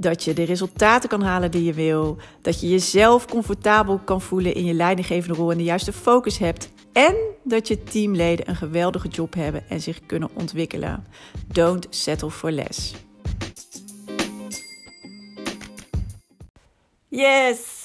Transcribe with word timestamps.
Dat 0.00 0.24
je 0.24 0.32
de 0.32 0.42
resultaten 0.42 1.08
kan 1.08 1.22
halen 1.22 1.50
die 1.50 1.64
je 1.64 1.72
wil. 1.72 2.16
Dat 2.42 2.60
je 2.60 2.68
jezelf 2.68 3.26
comfortabel 3.26 3.98
kan 3.98 4.20
voelen 4.20 4.54
in 4.54 4.64
je 4.64 4.74
leidinggevende 4.74 5.36
rol 5.36 5.50
en 5.50 5.56
de 5.56 5.64
juiste 5.64 5.92
focus 5.92 6.38
hebt. 6.38 6.70
En 6.92 7.14
dat 7.44 7.68
je 7.68 7.82
teamleden 7.82 8.48
een 8.48 8.56
geweldige 8.56 9.08
job 9.08 9.34
hebben 9.34 9.68
en 9.68 9.80
zich 9.80 10.06
kunnen 10.06 10.30
ontwikkelen. 10.34 11.06
Don't 11.46 11.86
settle 11.90 12.30
for 12.30 12.50
less. 12.50 12.94
Yes! 17.08 17.79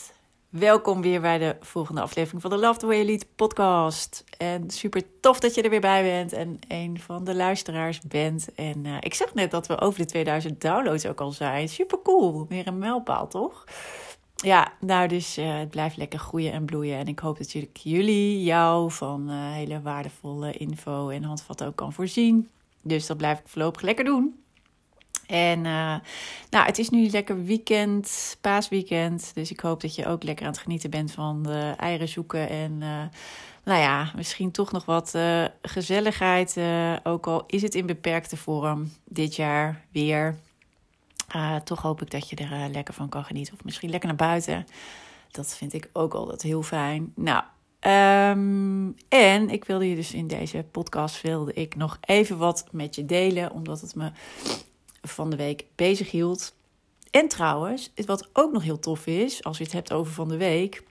Welkom 0.59 1.01
weer 1.01 1.21
bij 1.21 1.37
de 1.37 1.55
volgende 1.59 2.01
aflevering 2.01 2.41
van 2.41 2.51
de 2.51 2.57
Love 2.57 2.79
the 2.79 2.85
Way 2.85 2.99
Elite 2.99 3.25
podcast. 3.35 4.23
En 4.37 4.69
super 4.69 5.03
tof 5.19 5.39
dat 5.39 5.55
je 5.55 5.61
er 5.61 5.69
weer 5.69 5.81
bij 5.81 6.03
bent 6.03 6.33
en 6.33 6.59
een 6.67 6.99
van 6.99 7.23
de 7.23 7.35
luisteraars 7.35 8.01
bent. 8.01 8.53
En 8.53 8.85
uh, 8.85 8.97
ik 8.99 9.13
zag 9.13 9.33
net 9.33 9.51
dat 9.51 9.67
we 9.67 9.79
over 9.79 9.99
de 9.99 10.05
2000 10.05 10.61
downloads 10.61 11.05
ook 11.05 11.21
al 11.21 11.31
zijn. 11.31 11.69
Super 11.69 12.01
cool, 12.03 12.45
weer 12.49 12.67
een 12.67 12.77
mijlpaal 12.77 13.27
toch? 13.27 13.63
Ja, 14.35 14.71
nou 14.79 15.07
dus 15.07 15.37
uh, 15.37 15.57
het 15.57 15.69
blijft 15.69 15.97
lekker 15.97 16.19
groeien 16.19 16.51
en 16.51 16.65
bloeien. 16.65 16.97
En 16.97 17.07
ik 17.07 17.19
hoop 17.19 17.37
dat 17.37 17.55
jullie 17.73 18.43
jou 18.43 18.91
van 18.91 19.29
uh, 19.29 19.51
hele 19.51 19.81
waardevolle 19.81 20.51
info 20.51 21.09
en 21.09 21.23
handvatten 21.23 21.67
ook 21.67 21.75
kan 21.75 21.93
voorzien. 21.93 22.49
Dus 22.81 23.05
dat 23.05 23.17
blijf 23.17 23.39
ik 23.39 23.47
voorlopig 23.47 23.81
lekker 23.81 24.05
doen. 24.05 24.44
En 25.27 25.57
uh, 25.59 25.95
nou, 26.49 26.65
het 26.65 26.77
is 26.77 26.89
nu 26.89 27.09
lekker 27.09 27.43
weekend, 27.43 28.37
paasweekend. 28.41 29.31
Dus 29.33 29.51
ik 29.51 29.59
hoop 29.59 29.81
dat 29.81 29.95
je 29.95 30.05
ook 30.05 30.23
lekker 30.23 30.45
aan 30.45 30.51
het 30.51 30.61
genieten 30.61 30.89
bent 30.89 31.11
van 31.11 31.43
de 31.43 31.73
eieren 31.77 32.07
zoeken. 32.07 32.49
En 32.49 32.71
uh, 32.71 33.03
nou 33.63 33.79
ja, 33.79 34.11
misschien 34.15 34.51
toch 34.51 34.71
nog 34.71 34.85
wat 34.85 35.13
uh, 35.15 35.45
gezelligheid. 35.61 36.57
ook 37.03 37.27
al 37.27 37.43
is 37.47 37.61
het 37.61 37.75
in 37.75 37.85
beperkte 37.85 38.37
vorm 38.37 38.91
dit 39.03 39.35
jaar 39.35 39.85
weer. 39.91 40.37
toch 41.63 41.81
hoop 41.81 42.01
ik 42.01 42.11
dat 42.11 42.29
je 42.29 42.35
er 42.35 42.69
lekker 42.69 42.93
van 42.93 43.09
kan 43.09 43.23
genieten. 43.23 43.53
Of 43.53 43.63
misschien 43.63 43.89
lekker 43.89 44.07
naar 44.07 44.17
buiten. 44.17 44.65
Dat 45.31 45.57
vind 45.57 45.73
ik 45.73 45.89
ook 45.93 46.13
altijd 46.13 46.41
heel 46.41 46.63
fijn. 46.63 47.11
Nou, 47.15 47.43
Um, 47.87 48.95
en 49.09 49.49
ik 49.49 49.65
wilde 49.65 49.89
je 49.89 49.95
dus 49.95 50.13
in 50.13 50.27
deze 50.27 50.65
podcast 50.71 51.21
wilde 51.21 51.53
ik 51.53 51.75
nog 51.75 51.97
even 52.01 52.37
wat 52.37 52.65
met 52.71 52.95
je 52.95 53.05
delen, 53.05 53.51
omdat 53.51 53.81
het 53.81 53.95
me 53.95 54.11
van 55.07 55.29
de 55.29 55.35
week 55.35 55.65
bezig 55.75 56.11
hield. 56.11 56.55
En 57.11 57.27
trouwens, 57.27 57.91
wat 58.05 58.29
ook 58.33 58.51
nog 58.51 58.63
heel 58.63 58.79
tof 58.79 59.05
is, 59.05 59.43
als 59.43 59.57
je 59.57 59.63
het 59.63 59.73
hebt 59.73 59.93
over 59.93 60.13
van 60.13 60.27
de 60.27 60.37
week. 60.37 60.83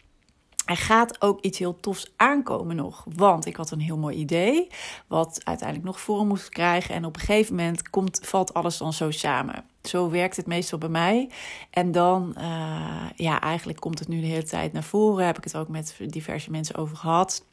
Er 0.65 0.77
gaat 0.77 1.23
ook 1.23 1.41
iets 1.41 1.59
heel 1.59 1.81
tofs 1.81 2.13
aankomen 2.17 2.77
nog. 2.77 3.05
Want 3.17 3.47
ik 3.47 3.57
had 3.57 3.71
een 3.71 3.81
heel 3.81 3.97
mooi 3.97 4.17
idee. 4.17 4.69
Wat 5.07 5.41
uiteindelijk 5.45 5.89
nog 5.89 6.01
vorm 6.01 6.29
moest 6.29 6.49
krijgen. 6.49 6.95
En 6.95 7.05
op 7.05 7.15
een 7.15 7.21
gegeven 7.21 7.55
moment 7.55 7.91
komt, 7.91 8.21
valt 8.23 8.55
alles 8.55 8.77
dan 8.77 8.93
zo 8.93 9.11
samen. 9.11 9.65
Zo 9.83 10.11
werkt 10.11 10.37
het 10.37 10.47
meestal 10.47 10.79
bij 10.79 10.89
mij. 10.89 11.31
En 11.71 11.93
dan, 11.93 12.35
uh, 12.39 13.11
ja, 13.17 13.41
eigenlijk 13.41 13.81
komt 13.81 13.99
het 13.99 14.09
nu 14.09 14.21
de 14.21 14.27
hele 14.27 14.45
tijd 14.45 14.73
naar 14.73 14.83
voren. 14.83 15.27
Heb 15.27 15.39
ik 15.39 15.45
het 15.45 15.57
ook 15.57 15.69
met 15.69 15.97
diverse 16.07 16.51
mensen 16.51 16.75
over 16.75 16.97
gehad. 16.97 17.45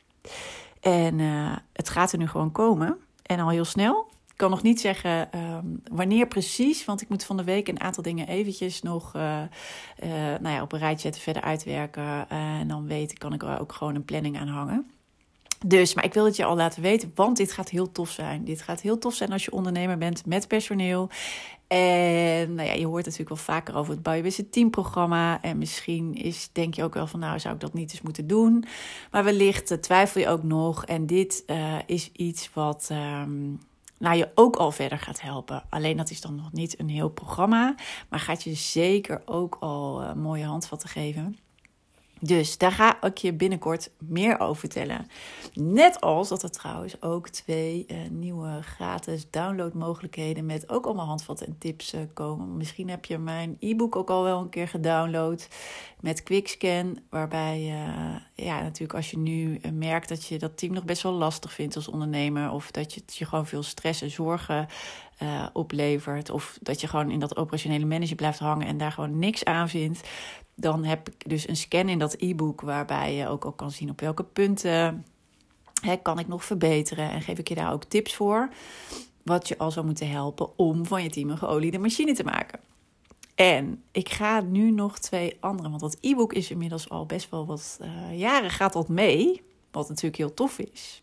En 0.80 1.20
uh, 1.20 1.56
het 1.74 1.90
gaat 1.90 2.12
er 2.12 2.18
nu 2.18 2.28
gewoon 2.28 2.52
komen. 2.52 2.98
En 3.24 3.40
al 3.40 3.50
heel 3.50 3.66
snel 3.66 4.11
kan 4.42 4.50
nog 4.50 4.62
niet 4.62 4.82
zeggen 4.82 5.32
ehm, 5.32 5.66
wanneer 5.92 6.28
precies, 6.28 6.86
want 6.86 7.02
ik 7.02 7.10
moet 7.10 7.24
van 7.24 7.38
de 7.38 7.44
week 7.44 7.68
een 7.68 7.80
aantal 7.80 8.04
dingen 8.04 8.28
eventjes 8.28 8.82
nog 8.82 9.16
uh, 9.16 9.42
nou 10.40 10.50
ja, 10.50 10.62
op 10.62 10.72
een 10.72 10.80
rijtje 10.80 11.02
zetten, 11.02 11.22
verder 11.22 11.42
uitwerken. 11.42 12.30
en 12.30 12.68
dan 12.68 12.88
weet 12.88 13.18
kan 13.18 13.34
ik 13.34 13.44
er 13.44 13.60
ook 13.60 13.74
gewoon 13.74 13.96
een 13.96 14.06
planning 14.06 14.40
aan 14.40 14.48
hangen. 14.48 14.92
Dus, 15.66 15.94
maar 15.94 16.04
ik 16.04 16.14
wil 16.14 16.26
het 16.26 16.36
je 16.36 16.46
al 16.46 16.56
laten 16.56 16.82
weten, 16.82 17.12
want 17.16 17.38
dit 17.38 17.52
gaat 17.52 17.70
heel 17.70 17.92
tof 17.92 18.10
zijn. 18.10 18.44
Dit 18.44 18.62
gaat 18.62 18.82
heel 18.82 18.98
tof 18.98 19.14
zijn 19.14 19.32
als 19.32 19.46
je 19.46 19.52
ondernemer 19.52 19.98
bent 19.98 20.26
met 20.26 20.48
personeel. 20.48 21.10
En 21.68 22.56
nou 22.56 22.68
ja, 22.68 22.74
je 22.74 22.86
hoort 22.86 23.06
natuurlijk 23.06 23.30
wel 23.30 23.38
vaker 23.38 23.76
over 23.76 23.94
het 23.94 24.04
Bouwen 24.04 24.32
Team 24.32 24.50
teamprogramma. 24.50 25.42
En 25.42 25.58
misschien 25.58 26.14
is, 26.14 26.50
denk 26.52 26.74
je 26.74 26.84
ook 26.84 26.94
wel 26.94 27.08
van, 27.08 27.20
nou 27.20 27.40
zou 27.40 27.54
ik 27.54 27.60
dat 27.60 27.74
niet 27.74 27.92
eens 27.92 28.02
moeten 28.02 28.28
doen. 28.28 28.66
Maar 29.12 29.24
wellicht 29.24 29.82
twijfel 29.82 30.22
je 30.22 30.28
ook 30.28 30.44
nog. 30.44 30.86
En 30.86 31.06
dit 31.06 31.46
is 31.86 32.10
iets 32.12 32.50
wat... 32.54 32.90
Um, 32.92 33.60
nou 34.02 34.18
je 34.18 34.30
ook 34.36 34.56
al 34.56 34.72
verder 34.72 35.00
gaat 35.00 35.22
helpen. 35.22 35.64
Alleen 35.70 35.98
dat 35.98 36.10
is 36.10 36.22
dan 36.22 36.36
nog 36.36 36.52
niet 36.52 36.80
een 36.80 36.90
heel 36.90 37.10
programma, 37.10 37.76
maar 38.10 38.20
gaat 38.20 38.44
je 38.44 38.54
zeker 38.54 39.22
ook 39.26 39.58
al 39.60 40.02
uh, 40.02 40.14
mooie 40.14 40.46
handvatten 40.46 40.90
geven. 40.90 41.38
Dus 42.24 42.58
daar 42.58 42.72
ga 42.72 43.04
ik 43.04 43.18
je 43.18 43.34
binnenkort 43.34 43.90
meer 43.98 44.40
over 44.40 44.60
vertellen. 44.60 45.08
Net 45.54 46.02
als 46.02 46.30
dat 46.30 46.44
er 46.44 46.52
trouwens 46.52 47.02
ook 47.02 47.30
twee 47.30 47.86
uh, 47.88 47.98
nieuwe 48.10 48.62
gratis 48.62 49.30
downloadmogelijkheden 49.30 50.46
met 50.46 50.70
ook 50.70 50.86
allemaal 50.86 51.06
handvatten 51.06 51.48
en 51.48 51.58
tips 51.58 51.94
uh, 51.94 52.02
komen. 52.14 52.58
Misschien 52.58 52.90
heb 52.90 53.06
je 53.06 53.18
mijn 53.18 53.58
e-book 53.60 53.96
ook 53.96 54.10
al 54.10 54.24
wel 54.24 54.40
een 54.40 54.50
keer 54.50 54.68
gedownload 54.68 55.48
met 56.00 56.24
Quickscan. 56.24 57.00
Waarbij, 57.10 57.60
uh, 57.60 58.46
ja, 58.46 58.62
natuurlijk 58.62 58.94
als 58.94 59.12
je 59.12 59.18
nu 59.18 59.62
merkt 59.74 60.10
dat 60.10 60.26
je 60.26 60.40
dat 60.40 60.58
team 60.58 60.74
nog 60.74 60.86
best 60.86 61.04
wel 61.04 61.14
lastig 61.14 61.54
vindt 61.54 61.76
als 61.76 61.88
ondernemer. 61.88 62.52
Of 62.52 62.72
dat 62.72 62.94
je, 62.94 63.02
je 63.06 63.26
gewoon 63.26 63.48
veel 63.48 63.64
stress 63.64 64.02
en 64.02 64.12
zorgen 64.12 64.68
oplevert. 65.54 66.30
Of 66.30 66.58
dat 66.62 66.82
je 66.82 66.88
gewoon 66.88 67.12
in 67.12 67.20
dat 67.20 67.38
operationele 67.38 67.86
manager 67.86 68.16
blijft 68.16 68.40
hangen 68.40 68.68
en 68.68 68.78
daar 68.78 68.92
gewoon 68.92 69.20
niks 69.20 69.46
aan 69.46 69.70
vindt 69.70 70.02
dan 70.62 70.84
heb 70.84 71.10
ik 71.10 71.30
dus 71.30 71.48
een 71.48 71.56
scan 71.56 71.90
in 71.90 72.00
dat 72.00 72.16
e-book 72.20 72.62
waarbij 72.62 73.16
je 73.16 73.28
ook 73.28 73.46
al 73.46 73.52
kan 73.52 73.72
zien 73.72 73.90
op 73.90 74.00
welke 74.00 74.24
punten 74.24 75.06
hè, 75.82 75.96
kan 75.98 76.20
ik 76.20 76.28
nog 76.28 76.46
verbeteren. 76.46 77.10
En 77.10 77.22
geef 77.22 77.38
ik 77.38 77.48
je 77.48 77.56
daar 77.56 77.74
ook 77.74 77.84
tips 77.84 78.16
voor. 78.16 78.50
Wat 79.24 79.48
je 79.48 79.58
al 79.58 79.72
zou 79.72 79.86
moeten 79.86 80.10
helpen 80.10 80.58
om 80.58 80.86
van 80.86 81.04
je 81.04 81.10
team 81.10 81.30
een 81.30 81.38
geoliede 81.38 81.80
machine 81.80 82.14
te 82.14 82.24
maken. 82.24 82.60
En 83.36 83.84
ik 83.92 84.10
ga 84.10 84.42
nu 84.42 84.72
nog 84.72 85.00
twee 85.00 85.38
andere, 85.40 85.70
want 85.70 85.82
dat 85.82 85.98
e-book 86.02 86.34
is 86.34 86.52
inmiddels 86.52 86.90
al 86.90 87.06
best 87.06 87.30
wel 87.30 87.46
wat 87.46 87.80
uh, 87.82 88.20
jaren 88.20 88.50
gaat 88.50 88.74
dat 88.74 88.88
mee. 88.88 89.42
Wat 89.72 89.88
natuurlijk 89.88 90.18
heel 90.18 90.34
tof 90.34 90.60
is. 90.60 91.02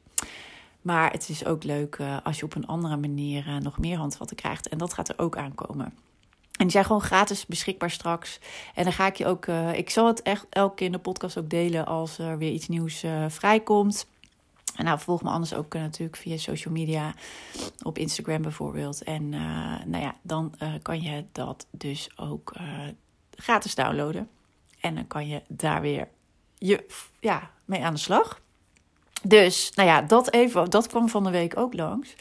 Maar 0.83 1.13
het 1.13 1.29
is 1.29 1.45
ook 1.45 1.65
leuk 1.65 1.99
uh, 1.99 2.17
als 2.23 2.39
je 2.39 2.45
op 2.45 2.55
een 2.55 2.67
andere 2.67 2.97
manier 2.97 3.49
uh, 3.49 3.57
nog 3.57 3.79
meer 3.79 3.97
handvatten 3.97 4.37
krijgt. 4.37 4.69
En 4.69 4.79
dat 4.79 4.95
gaat 4.95 5.09
er 5.09 5.19
ook 5.19 5.37
aankomen. 5.37 5.95
En 6.59 6.65
die 6.65 6.71
zijn 6.71 6.85
gewoon 6.85 7.01
gratis 7.01 7.47
beschikbaar 7.47 7.91
straks. 7.91 8.39
En 8.75 8.85
dan 8.85 8.93
ga 8.93 9.07
ik 9.07 9.17
je 9.17 9.27
ook. 9.27 9.47
Uh, 9.47 9.73
ik 9.75 9.91
zal 9.91 10.07
het 10.07 10.23
echt 10.23 10.47
elke 10.51 10.75
keer 10.75 10.87
in 10.87 10.93
de 10.93 10.99
podcast 10.99 11.39
ook 11.39 11.51
delen 11.51 11.87
als 11.87 12.19
er 12.19 12.39
weer 12.39 12.53
iets 12.53 12.69
nieuws 12.69 13.05
uh, 13.05 13.25
vrijkomt. 13.29 14.07
En 14.75 14.85
nou, 14.85 14.99
volg 14.99 15.23
me 15.23 15.31
anders 15.31 15.55
ook 15.55 15.75
uh, 15.75 15.83
natuurlijk 15.83 16.17
via 16.17 16.37
social 16.37 16.75
media. 16.75 17.15
Op 17.83 17.99
Instagram 17.99 18.43
bijvoorbeeld. 18.43 19.03
En 19.03 19.29
nou 19.87 19.99
ja, 19.99 20.15
dan 20.23 20.55
kan 20.83 21.01
je 21.01 21.25
dat 21.33 21.67
dus 21.71 22.11
ook 22.17 22.53
gratis 23.31 23.75
downloaden. 23.75 24.29
En 24.81 24.95
dan 24.95 25.07
kan 25.07 25.29
je 25.29 25.43
daar 25.49 25.81
weer 25.81 26.09
je, 26.59 26.87
ja, 27.21 27.51
mee 27.65 27.85
aan 27.85 27.95
de 27.95 28.01
slag. 28.01 28.41
Dus, 29.23 29.73
nou 29.75 29.89
ja, 29.89 30.03
dat 30.03 30.33
even. 30.33 30.71
Dat 30.71 30.87
kwam 30.87 31.09
van 31.09 31.25
de 31.25 31.31
week 31.31 31.57
ook 31.57 31.75
langs. 31.75 32.15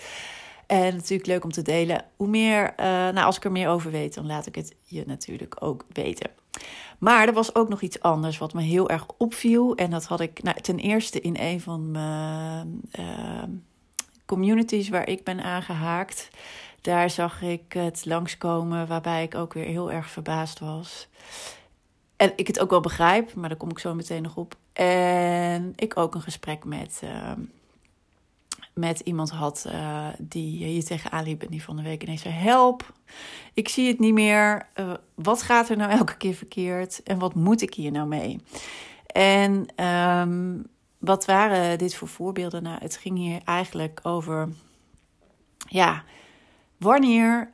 En 0.68 0.96
natuurlijk 0.96 1.30
leuk 1.30 1.44
om 1.44 1.52
te 1.52 1.62
delen. 1.62 2.06
Hoe 2.16 2.28
meer, 2.28 2.74
uh, 2.80 2.86
nou, 2.86 3.20
als 3.20 3.38
ik 3.38 3.44
er 3.44 3.52
meer 3.52 3.70
over 3.70 3.92
weet, 3.92 4.14
dan 4.14 4.26
laat 4.26 4.46
ik 4.46 4.56
het 4.56 4.76
je 4.84 5.04
natuurlijk 5.06 5.56
ook 5.60 5.86
weten. 5.94 6.30
Maar 6.98 7.28
er 7.28 7.34
was 7.34 7.56
ook 7.56 7.70
nog 7.70 7.82
iets 7.82 8.02
anders 8.02 8.38
wat 8.38 8.54
me 8.54 8.62
heel 8.62 8.90
erg 8.90 9.06
opviel. 9.18 9.76
En 9.76 9.90
dat 9.90 10.06
had 10.06 10.20
ik 10.20 10.44
nou, 10.44 10.62
ten 10.62 10.78
eerste 10.78 11.22
in 11.22 11.36
een 11.40 11.62
van 11.62 11.92
mijn 11.92 12.82
uh, 13.00 13.44
communities 14.26 14.90
waar 14.90 15.08
ik 15.08 15.24
ben 15.24 15.44
aangehaakt. 15.44 16.30
Daar 16.82 17.10
zag 17.10 17.42
ik 17.42 17.74
het 17.74 18.06
langskomen, 18.06 18.88
waarbij 18.88 19.24
ik 19.24 19.36
ook 19.36 19.54
weer 19.54 19.66
heel 19.66 19.92
erg 19.92 20.10
verbaasd 20.10 20.60
was. 20.60 21.08
En 22.16 22.34
ik 22.36 22.48
het 22.48 22.60
ook 22.60 22.70
wel 22.70 22.80
begrijp, 22.80 23.34
maar 23.34 23.50
daar 23.50 23.58
kom 23.58 23.70
ik 23.70 23.80
zo 23.80 23.94
meteen 23.94 24.22
nog 24.22 24.36
op. 24.36 24.56
En 24.74 25.74
ik 25.76 25.98
ook 25.98 26.16
een 26.16 26.22
gesprek 26.22 26.66
met 26.66 27.02
uh, 27.04 27.32
met 28.78 29.00
iemand 29.00 29.30
had 29.30 29.66
uh, 29.68 30.08
die 30.20 30.66
hier 30.66 30.86
tegenaan 30.86 31.24
liep 31.24 31.44
en 31.44 31.50
die 31.50 31.64
van 31.64 31.76
de 31.76 31.82
week 31.82 32.04
ineens 32.04 32.22
zei: 32.22 32.34
Help, 32.34 32.94
ik 33.54 33.70
zie 33.70 33.88
het 33.88 34.00
niet 34.00 34.14
meer. 34.14 34.68
Uh, 34.76 34.94
wat 35.16 35.42
gaat 35.42 35.70
er 35.70 35.78
nou 35.78 35.92
elke 35.92 36.18
keer 36.18 36.34
verkeerd 36.34 37.04
en 37.04 37.20
wat 37.20 37.36
moet 37.36 37.62
ik 37.62 37.74
hier 37.74 37.92
nou 37.92 38.08
mee? 38.08 38.42
En 39.08 39.86
um, 39.86 40.68
wat 40.98 41.26
waren 41.26 41.78
dit 41.78 41.96
voor 41.96 42.08
voorbeelden? 42.08 42.64
Nou, 42.64 42.80
het 42.80 42.98
ging 42.98 43.18
hier 43.18 43.42
eigenlijk 43.46 44.00
over: 44.04 44.50
ja, 45.68 46.04
wanneer 46.78 47.52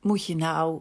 moet 0.00 0.26
je 0.26 0.36
nou 0.36 0.80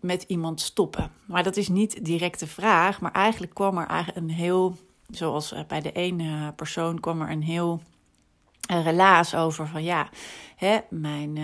met 0.00 0.22
iemand 0.22 0.60
stoppen? 0.60 1.10
Maar 1.26 1.42
dat 1.42 1.56
is 1.56 1.68
niet 1.68 2.04
direct 2.04 2.40
de 2.40 2.46
vraag, 2.46 3.00
maar 3.00 3.12
eigenlijk 3.12 3.54
kwam 3.54 3.78
er 3.78 4.10
een 4.14 4.30
heel, 4.30 4.76
zoals 5.10 5.52
eh, 5.52 5.64
bij 5.68 5.80
de 5.80 5.92
ene 5.92 6.52
persoon, 6.52 7.00
kwam 7.00 7.20
er 7.20 7.30
een 7.30 7.42
heel 7.42 7.80
relaas 8.66 9.34
over 9.34 9.66
van 9.66 9.82
ja, 9.82 10.08
hè, 10.56 10.78
mijn 10.90 11.38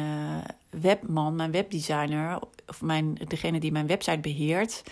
webman, 0.70 1.36
mijn 1.36 1.50
webdesigner, 1.50 2.38
of 2.68 2.82
mijn, 2.82 3.18
degene 3.28 3.60
die 3.60 3.72
mijn 3.72 3.86
website 3.86 4.20
beheert, 4.20 4.82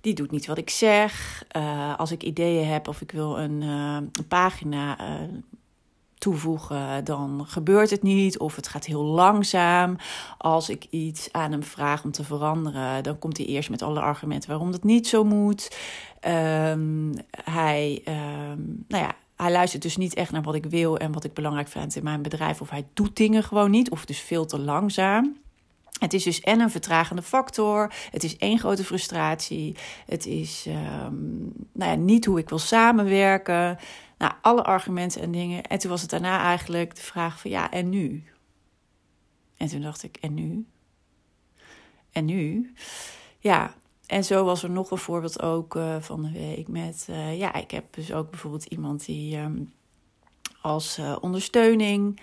die 0.00 0.14
doet 0.14 0.30
niet 0.30 0.46
wat 0.46 0.58
ik 0.58 0.70
zeg. 0.70 1.44
als 1.96 2.12
ik 2.12 2.22
ideeën 2.22 2.66
heb 2.66 2.88
of 2.88 3.00
ik 3.00 3.10
wil 3.10 3.38
een, 3.38 3.60
een 3.60 4.26
pagina 4.28 4.96
toevoegen, 6.18 7.04
dan 7.04 7.44
gebeurt 7.46 7.90
het 7.90 8.02
niet 8.02 8.38
of 8.38 8.56
het 8.56 8.68
gaat 8.68 8.84
heel 8.84 9.02
langzaam. 9.02 9.96
Als 10.38 10.68
ik 10.68 10.86
iets 10.90 11.32
aan 11.32 11.50
hem 11.50 11.62
vraag 11.62 12.04
om 12.04 12.10
te 12.10 12.24
veranderen, 12.24 13.02
dan 13.02 13.18
komt 13.18 13.36
hij 13.36 13.46
eerst 13.46 13.70
met 13.70 13.82
alle 13.82 14.00
argumenten 14.00 14.50
waarom 14.50 14.72
dat 14.72 14.84
niet 14.84 15.08
zo 15.08 15.24
moet. 15.24 15.76
Um, 16.28 17.14
hij, 17.44 18.02
um, 18.08 18.84
nou 18.88 19.04
ja, 19.04 19.14
hij 19.36 19.50
luistert 19.50 19.82
dus 19.82 19.96
niet 19.96 20.14
echt 20.14 20.32
naar 20.32 20.42
wat 20.42 20.54
ik 20.54 20.64
wil 20.64 20.98
en 20.98 21.12
wat 21.12 21.24
ik 21.24 21.34
belangrijk 21.34 21.68
vind 21.68 21.96
in 21.96 22.04
mijn 22.04 22.22
bedrijf. 22.22 22.60
Of 22.60 22.70
hij 22.70 22.86
doet 22.92 23.16
dingen 23.16 23.42
gewoon 23.42 23.70
niet, 23.70 23.90
of 23.90 24.04
dus 24.04 24.20
veel 24.20 24.46
te 24.46 24.58
langzaam. 24.58 25.36
Het 25.98 26.12
is 26.12 26.24
dus 26.24 26.40
en 26.40 26.60
een 26.60 26.70
vertragende 26.70 27.22
factor. 27.22 27.92
Het 28.10 28.24
is 28.24 28.36
één 28.36 28.58
grote 28.58 28.84
frustratie. 28.84 29.76
Het 30.06 30.26
is 30.26 30.66
um, 30.68 31.52
nou 31.72 31.90
ja, 31.90 31.96
niet 31.96 32.24
hoe 32.24 32.38
ik 32.38 32.48
wil 32.48 32.58
samenwerken. 32.58 33.78
Nou, 34.18 34.32
alle 34.40 34.62
argumenten 34.62 35.20
en 35.22 35.30
dingen. 35.30 35.62
En 35.62 35.78
toen 35.78 35.90
was 35.90 36.00
het 36.00 36.10
daarna 36.10 36.40
eigenlijk 36.40 36.94
de 36.94 37.02
vraag 37.02 37.40
van 37.40 37.50
ja, 37.50 37.70
en 37.70 37.88
nu? 37.88 38.24
En 39.56 39.68
toen 39.68 39.80
dacht 39.80 40.02
ik, 40.02 40.16
en 40.20 40.34
nu? 40.34 40.66
En 42.12 42.24
nu? 42.24 42.72
Ja, 43.38 43.74
en 44.06 44.24
zo 44.24 44.44
was 44.44 44.62
er 44.62 44.70
nog 44.70 44.90
een 44.90 44.98
voorbeeld 44.98 45.42
ook 45.42 45.74
uh, 45.74 45.96
van 46.00 46.22
de 46.22 46.32
week 46.32 46.68
met... 46.68 47.06
Uh, 47.10 47.38
ja, 47.38 47.54
ik 47.54 47.70
heb 47.70 47.84
dus 47.94 48.12
ook 48.12 48.30
bijvoorbeeld 48.30 48.64
iemand 48.64 49.04
die 49.04 49.36
um, 49.36 49.72
als 50.60 50.98
uh, 50.98 51.16
ondersteuning... 51.20 52.20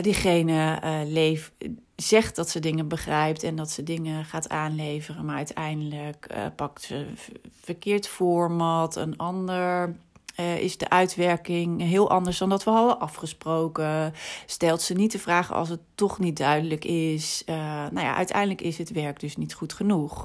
diegene 0.00 0.80
leef, 1.06 1.52
zegt 1.96 2.36
dat 2.36 2.48
ze 2.48 2.60
dingen 2.60 2.88
begrijpt 2.88 3.42
en 3.42 3.56
dat 3.56 3.70
ze 3.70 3.82
dingen 3.82 4.24
gaat 4.24 4.48
aanleveren... 4.48 5.24
maar 5.24 5.36
uiteindelijk 5.36 6.26
pakt 6.56 6.82
ze 6.82 7.06
verkeerd 7.60 8.08
format, 8.08 8.96
een 8.96 9.16
ander 9.16 9.96
uh, 10.40 10.58
is 10.58 10.78
de 10.78 10.88
uitwerking 10.88 11.82
heel 11.82 12.10
anders 12.10 12.38
dan 12.38 12.48
dat 12.48 12.64
we 12.64 12.70
hadden 12.70 13.00
afgesproken? 13.00 14.14
Stelt 14.46 14.82
ze 14.82 14.94
niet 14.94 15.12
de 15.12 15.18
vraag 15.18 15.52
als 15.52 15.68
het 15.68 15.80
toch 15.94 16.18
niet 16.18 16.36
duidelijk 16.36 16.84
is? 16.84 17.42
Uh, 17.46 17.56
nou 17.90 18.00
ja, 18.00 18.14
uiteindelijk 18.14 18.60
is 18.60 18.78
het 18.78 18.90
werk 18.90 19.20
dus 19.20 19.36
niet 19.36 19.54
goed 19.54 19.72
genoeg. 19.72 20.24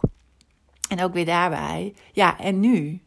En 0.90 1.04
ook 1.04 1.14
weer 1.14 1.26
daarbij, 1.26 1.94
ja, 2.12 2.40
en 2.40 2.60
nu? 2.60 3.02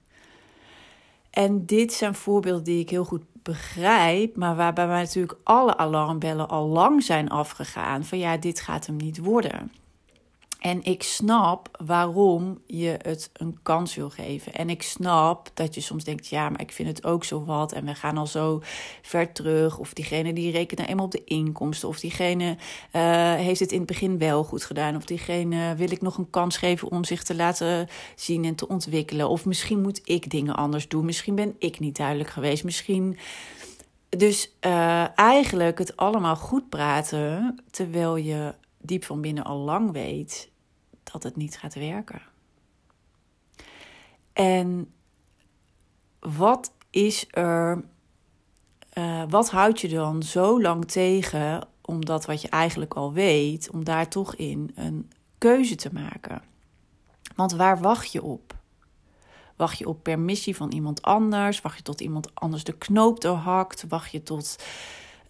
En 1.30 1.66
dit 1.66 1.92
zijn 1.92 2.14
voorbeelden 2.14 2.64
die 2.64 2.80
ik 2.80 2.90
heel 2.90 3.04
goed 3.04 3.22
begrijp, 3.42 4.36
maar 4.36 4.56
waarbij 4.56 4.86
mij 4.86 5.02
natuurlijk 5.02 5.38
alle 5.42 5.76
alarmbellen 5.76 6.48
al 6.48 6.66
lang 6.66 7.02
zijn 7.02 7.28
afgegaan: 7.28 8.04
van 8.04 8.18
ja, 8.18 8.36
dit 8.36 8.60
gaat 8.60 8.86
hem 8.86 8.96
niet 8.96 9.18
worden. 9.18 9.72
En 10.66 10.84
ik 10.84 11.02
snap 11.02 11.68
waarom 11.84 12.60
je 12.66 12.98
het 13.02 13.30
een 13.32 13.58
kans 13.62 13.94
wil 13.94 14.10
geven. 14.10 14.54
En 14.54 14.70
ik 14.70 14.82
snap 14.82 15.50
dat 15.54 15.74
je 15.74 15.80
soms 15.80 16.04
denkt: 16.04 16.26
ja, 16.26 16.48
maar 16.48 16.60
ik 16.60 16.72
vind 16.72 16.88
het 16.88 17.04
ook 17.04 17.24
zo 17.24 17.44
wat. 17.44 17.72
En 17.72 17.84
we 17.84 17.94
gaan 17.94 18.18
al 18.18 18.26
zo 18.26 18.62
ver 19.02 19.32
terug. 19.32 19.78
Of 19.78 19.92
diegene 19.92 20.32
die 20.32 20.50
rekent 20.50 20.78
nou 20.78 20.90
eenmaal 20.90 21.04
op 21.04 21.10
de 21.10 21.24
inkomsten. 21.24 21.88
Of 21.88 22.00
diegene 22.00 22.56
uh, 22.92 23.34
heeft 23.34 23.60
het 23.60 23.72
in 23.72 23.78
het 23.78 23.86
begin 23.86 24.18
wel 24.18 24.44
goed 24.44 24.64
gedaan. 24.64 24.96
Of 24.96 25.04
diegene 25.04 25.74
wil 25.76 25.90
ik 25.90 26.02
nog 26.02 26.18
een 26.18 26.30
kans 26.30 26.56
geven 26.56 26.90
om 26.90 27.04
zich 27.04 27.22
te 27.22 27.34
laten 27.34 27.88
zien 28.14 28.44
en 28.44 28.54
te 28.54 28.68
ontwikkelen. 28.68 29.28
Of 29.28 29.44
misschien 29.44 29.80
moet 29.80 30.00
ik 30.04 30.30
dingen 30.30 30.56
anders 30.56 30.88
doen. 30.88 31.04
Misschien 31.04 31.34
ben 31.34 31.54
ik 31.58 31.78
niet 31.78 31.96
duidelijk 31.96 32.30
geweest. 32.30 32.64
Misschien. 32.64 33.18
Dus 34.08 34.52
uh, 34.60 35.18
eigenlijk 35.18 35.78
het 35.78 35.96
allemaal 35.96 36.36
goed 36.36 36.68
praten 36.68 37.58
terwijl 37.70 38.16
je 38.16 38.54
diep 38.80 39.04
van 39.04 39.20
binnen 39.20 39.44
al 39.44 39.58
lang 39.58 39.92
weet 39.92 40.54
dat 41.12 41.22
het 41.22 41.36
niet 41.36 41.58
gaat 41.58 41.74
werken. 41.74 42.22
En 44.32 44.92
wat 46.20 46.72
is 46.90 47.26
er, 47.30 47.84
uh, 48.94 49.22
wat 49.28 49.50
houdt 49.50 49.80
je 49.80 49.88
dan 49.88 50.22
zo 50.22 50.60
lang 50.60 50.84
tegen, 50.84 51.68
omdat 51.80 52.26
wat 52.26 52.42
je 52.42 52.48
eigenlijk 52.48 52.94
al 52.94 53.12
weet, 53.12 53.70
om 53.70 53.84
daar 53.84 54.08
toch 54.08 54.34
in 54.34 54.72
een 54.74 55.10
keuze 55.38 55.74
te 55.74 55.92
maken? 55.92 56.42
Want 57.34 57.52
waar 57.52 57.80
wacht 57.80 58.12
je 58.12 58.22
op? 58.22 58.54
Wacht 59.56 59.78
je 59.78 59.88
op 59.88 60.02
permissie 60.02 60.56
van 60.56 60.72
iemand 60.72 61.02
anders? 61.02 61.60
Wacht 61.60 61.76
je 61.76 61.82
tot 61.82 62.00
iemand 62.00 62.34
anders 62.34 62.64
de 62.64 62.76
knoop 62.76 63.20
doorhakt? 63.20 63.84
Wacht 63.88 64.10
je 64.10 64.22
tot 64.22 64.56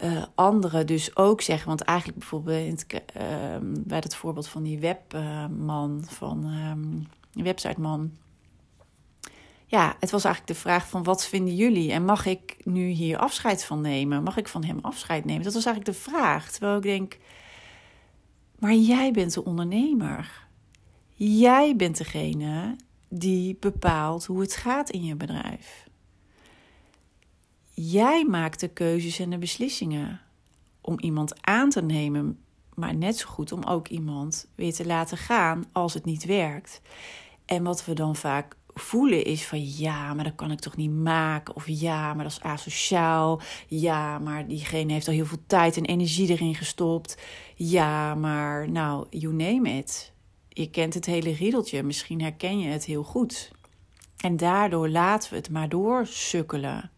uh, 0.04 0.24
anderen 0.34 0.86
dus 0.86 1.16
ook 1.16 1.40
zeggen. 1.40 1.68
Want 1.68 1.80
eigenlijk 1.80 2.18
bijvoorbeeld 2.18 2.84
uh, 2.94 3.00
bij 3.62 3.98
het 3.98 4.14
voorbeeld 4.14 4.48
van 4.48 4.62
die 4.62 4.78
webman, 4.78 6.04
van 6.06 6.44
um, 6.44 7.06
websiteman. 7.32 8.12
Ja, 9.66 9.96
het 10.00 10.10
was 10.10 10.24
eigenlijk 10.24 10.54
de 10.54 10.60
vraag 10.60 10.88
van 10.88 11.02
wat 11.02 11.26
vinden 11.26 11.54
jullie? 11.54 11.92
En 11.92 12.04
mag 12.04 12.26
ik 12.26 12.56
nu 12.64 12.88
hier 12.88 13.18
afscheid 13.18 13.64
van 13.64 13.80
nemen? 13.80 14.22
Mag 14.22 14.36
ik 14.36 14.48
van 14.48 14.64
hem 14.64 14.78
afscheid 14.82 15.24
nemen? 15.24 15.42
Dat 15.42 15.54
was 15.54 15.64
eigenlijk 15.64 15.96
de 15.96 16.04
vraag. 16.10 16.50
Terwijl 16.50 16.76
ik 16.76 16.82
denk, 16.82 17.18
maar 18.58 18.74
jij 18.74 19.10
bent 19.10 19.34
de 19.34 19.44
ondernemer. 19.44 20.44
Jij 21.14 21.76
bent 21.76 21.98
degene 21.98 22.76
die 23.08 23.56
bepaalt 23.60 24.24
hoe 24.24 24.40
het 24.40 24.56
gaat 24.56 24.90
in 24.90 25.04
je 25.04 25.14
bedrijf. 25.14 25.88
Jij 27.78 28.24
maakt 28.24 28.60
de 28.60 28.68
keuzes 28.68 29.18
en 29.18 29.30
de 29.30 29.38
beslissingen 29.38 30.20
om 30.80 31.00
iemand 31.00 31.46
aan 31.46 31.70
te 31.70 31.82
nemen, 31.82 32.38
maar 32.74 32.94
net 32.94 33.16
zo 33.16 33.28
goed 33.28 33.52
om 33.52 33.62
ook 33.62 33.88
iemand 33.88 34.48
weer 34.54 34.72
te 34.72 34.86
laten 34.86 35.16
gaan 35.16 35.64
als 35.72 35.94
het 35.94 36.04
niet 36.04 36.24
werkt. 36.24 36.80
En 37.44 37.62
wat 37.62 37.84
we 37.84 37.92
dan 37.92 38.16
vaak 38.16 38.56
voelen 38.74 39.24
is 39.24 39.46
van 39.46 39.76
ja, 39.76 40.14
maar 40.14 40.24
dat 40.24 40.34
kan 40.34 40.50
ik 40.50 40.60
toch 40.60 40.76
niet 40.76 40.90
maken. 40.90 41.56
Of 41.56 41.64
ja, 41.68 42.14
maar 42.14 42.24
dat 42.24 42.32
is 42.32 42.42
asociaal. 42.42 43.40
Ja, 43.66 44.18
maar 44.18 44.46
diegene 44.46 44.92
heeft 44.92 45.08
al 45.08 45.14
heel 45.14 45.26
veel 45.26 45.46
tijd 45.46 45.76
en 45.76 45.84
energie 45.84 46.28
erin 46.28 46.54
gestopt. 46.54 47.18
Ja, 47.54 48.14
maar 48.14 48.70
nou, 48.70 49.06
you 49.10 49.34
name 49.34 49.70
it. 49.70 50.12
Je 50.48 50.70
kent 50.70 50.94
het 50.94 51.06
hele 51.06 51.32
riedeltje. 51.32 51.82
Misschien 51.82 52.22
herken 52.22 52.58
je 52.58 52.68
het 52.68 52.84
heel 52.84 53.02
goed. 53.02 53.50
En 54.16 54.36
daardoor 54.36 54.88
laten 54.88 55.30
we 55.30 55.36
het 55.36 55.50
maar 55.50 55.68
doorsukkelen. 55.68 56.90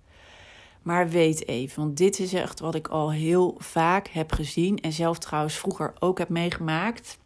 Maar 0.89 1.09
weet 1.09 1.49
even, 1.49 1.83
want 1.83 1.97
dit 1.97 2.19
is 2.19 2.33
echt 2.33 2.61
wat 2.61 2.75
ik 2.75 2.89
al 2.89 3.13
heel 3.13 3.55
vaak 3.59 4.09
heb 4.09 4.33
gezien 4.33 4.81
en 4.81 4.93
zelf 4.93 5.19
trouwens 5.19 5.57
vroeger 5.57 5.95
ook 5.99 6.19
heb 6.19 6.29
meegemaakt. 6.29 7.19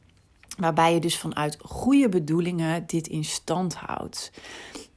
Waarbij 0.58 0.94
je 0.94 1.00
dus 1.00 1.18
vanuit 1.18 1.58
goede 1.60 2.08
bedoelingen 2.08 2.86
dit 2.86 3.06
in 3.06 3.24
stand 3.24 3.74
houdt. 3.74 4.32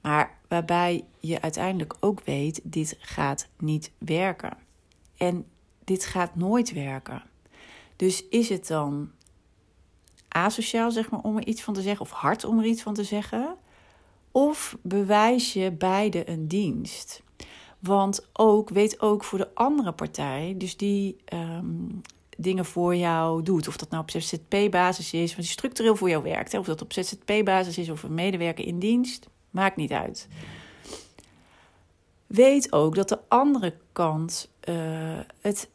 Maar 0.01 0.37
waarbij 0.47 1.05
je 1.19 1.41
uiteindelijk 1.41 1.95
ook 1.99 2.21
weet, 2.23 2.61
dit 2.63 2.97
gaat 2.99 3.47
niet 3.59 3.91
werken. 3.97 4.57
En 5.17 5.45
dit 5.83 6.05
gaat 6.05 6.35
nooit 6.35 6.73
werken. 6.73 7.23
Dus 7.95 8.27
is 8.29 8.49
het 8.49 8.67
dan 8.67 9.11
asociaal, 10.27 10.91
zeg 10.91 11.09
maar, 11.09 11.21
om 11.21 11.37
er 11.37 11.47
iets 11.47 11.61
van 11.61 11.73
te 11.73 11.81
zeggen, 11.81 12.05
of 12.05 12.11
hard 12.11 12.43
om 12.43 12.59
er 12.59 12.65
iets 12.65 12.81
van 12.81 12.93
te 12.93 13.03
zeggen? 13.03 13.55
Of 14.31 14.77
bewijs 14.81 15.53
je 15.53 15.71
beide 15.71 16.29
een 16.29 16.47
dienst? 16.47 17.23
Want 17.85 18.27
ook, 18.33 18.69
weet 18.69 19.01
ook 19.01 19.23
voor 19.23 19.37
de 19.37 19.49
andere 19.53 19.91
partij, 19.91 20.55
dus 20.57 20.77
die 20.77 21.17
um, 21.33 22.01
dingen 22.37 22.65
voor 22.65 22.95
jou 22.95 23.43
doet. 23.43 23.67
Of 23.67 23.77
dat 23.77 23.89
nou 23.89 24.01
op 24.01 24.11
ZZP-basis 24.11 25.13
is, 25.13 25.29
want 25.29 25.41
die 25.41 25.51
structureel 25.51 25.95
voor 25.95 26.09
jou 26.09 26.23
werkt. 26.23 26.53
Of 26.53 26.65
dat 26.65 26.81
op 26.81 26.93
ZZP-basis 26.93 27.77
is 27.77 27.89
of 27.89 28.03
een 28.03 28.13
medewerker 28.13 28.65
in 28.65 28.79
dienst, 28.79 29.27
maakt 29.49 29.75
niet 29.75 29.91
uit. 29.91 30.27
Weet 32.27 32.71
ook 32.71 32.95
dat 32.95 33.09
de 33.09 33.19
andere 33.27 33.77
kant, 33.91 34.51
uh, 34.69 35.19
het, 35.41 35.69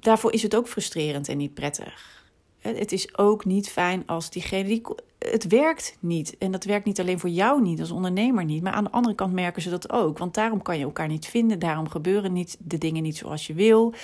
daarvoor 0.00 0.32
is 0.32 0.42
het 0.42 0.56
ook 0.56 0.68
frustrerend 0.68 1.28
en 1.28 1.36
niet 1.36 1.54
prettig. 1.54 2.22
Het 2.58 2.92
is 2.92 3.18
ook 3.18 3.44
niet 3.44 3.70
fijn 3.70 4.06
als 4.06 4.30
diegene 4.30 4.68
die. 4.68 4.82
Het 5.30 5.46
werkt 5.46 5.96
niet. 6.00 6.38
En 6.38 6.50
dat 6.50 6.64
werkt 6.64 6.84
niet 6.84 7.00
alleen 7.00 7.18
voor 7.18 7.30
jou 7.30 7.62
niet, 7.62 7.80
als 7.80 7.90
ondernemer 7.90 8.44
niet. 8.44 8.62
Maar 8.62 8.72
aan 8.72 8.84
de 8.84 8.90
andere 8.90 9.14
kant 9.14 9.32
merken 9.32 9.62
ze 9.62 9.70
dat 9.70 9.92
ook. 9.92 10.18
Want 10.18 10.34
daarom 10.34 10.62
kan 10.62 10.78
je 10.78 10.84
elkaar 10.84 11.08
niet 11.08 11.26
vinden. 11.26 11.58
Daarom 11.58 11.88
gebeuren 11.88 12.32
niet 12.32 12.56
de 12.60 12.78
dingen 12.78 13.02
niet 13.02 13.16
zoals 13.16 13.46
je 13.46 13.54
wil. 13.54 13.94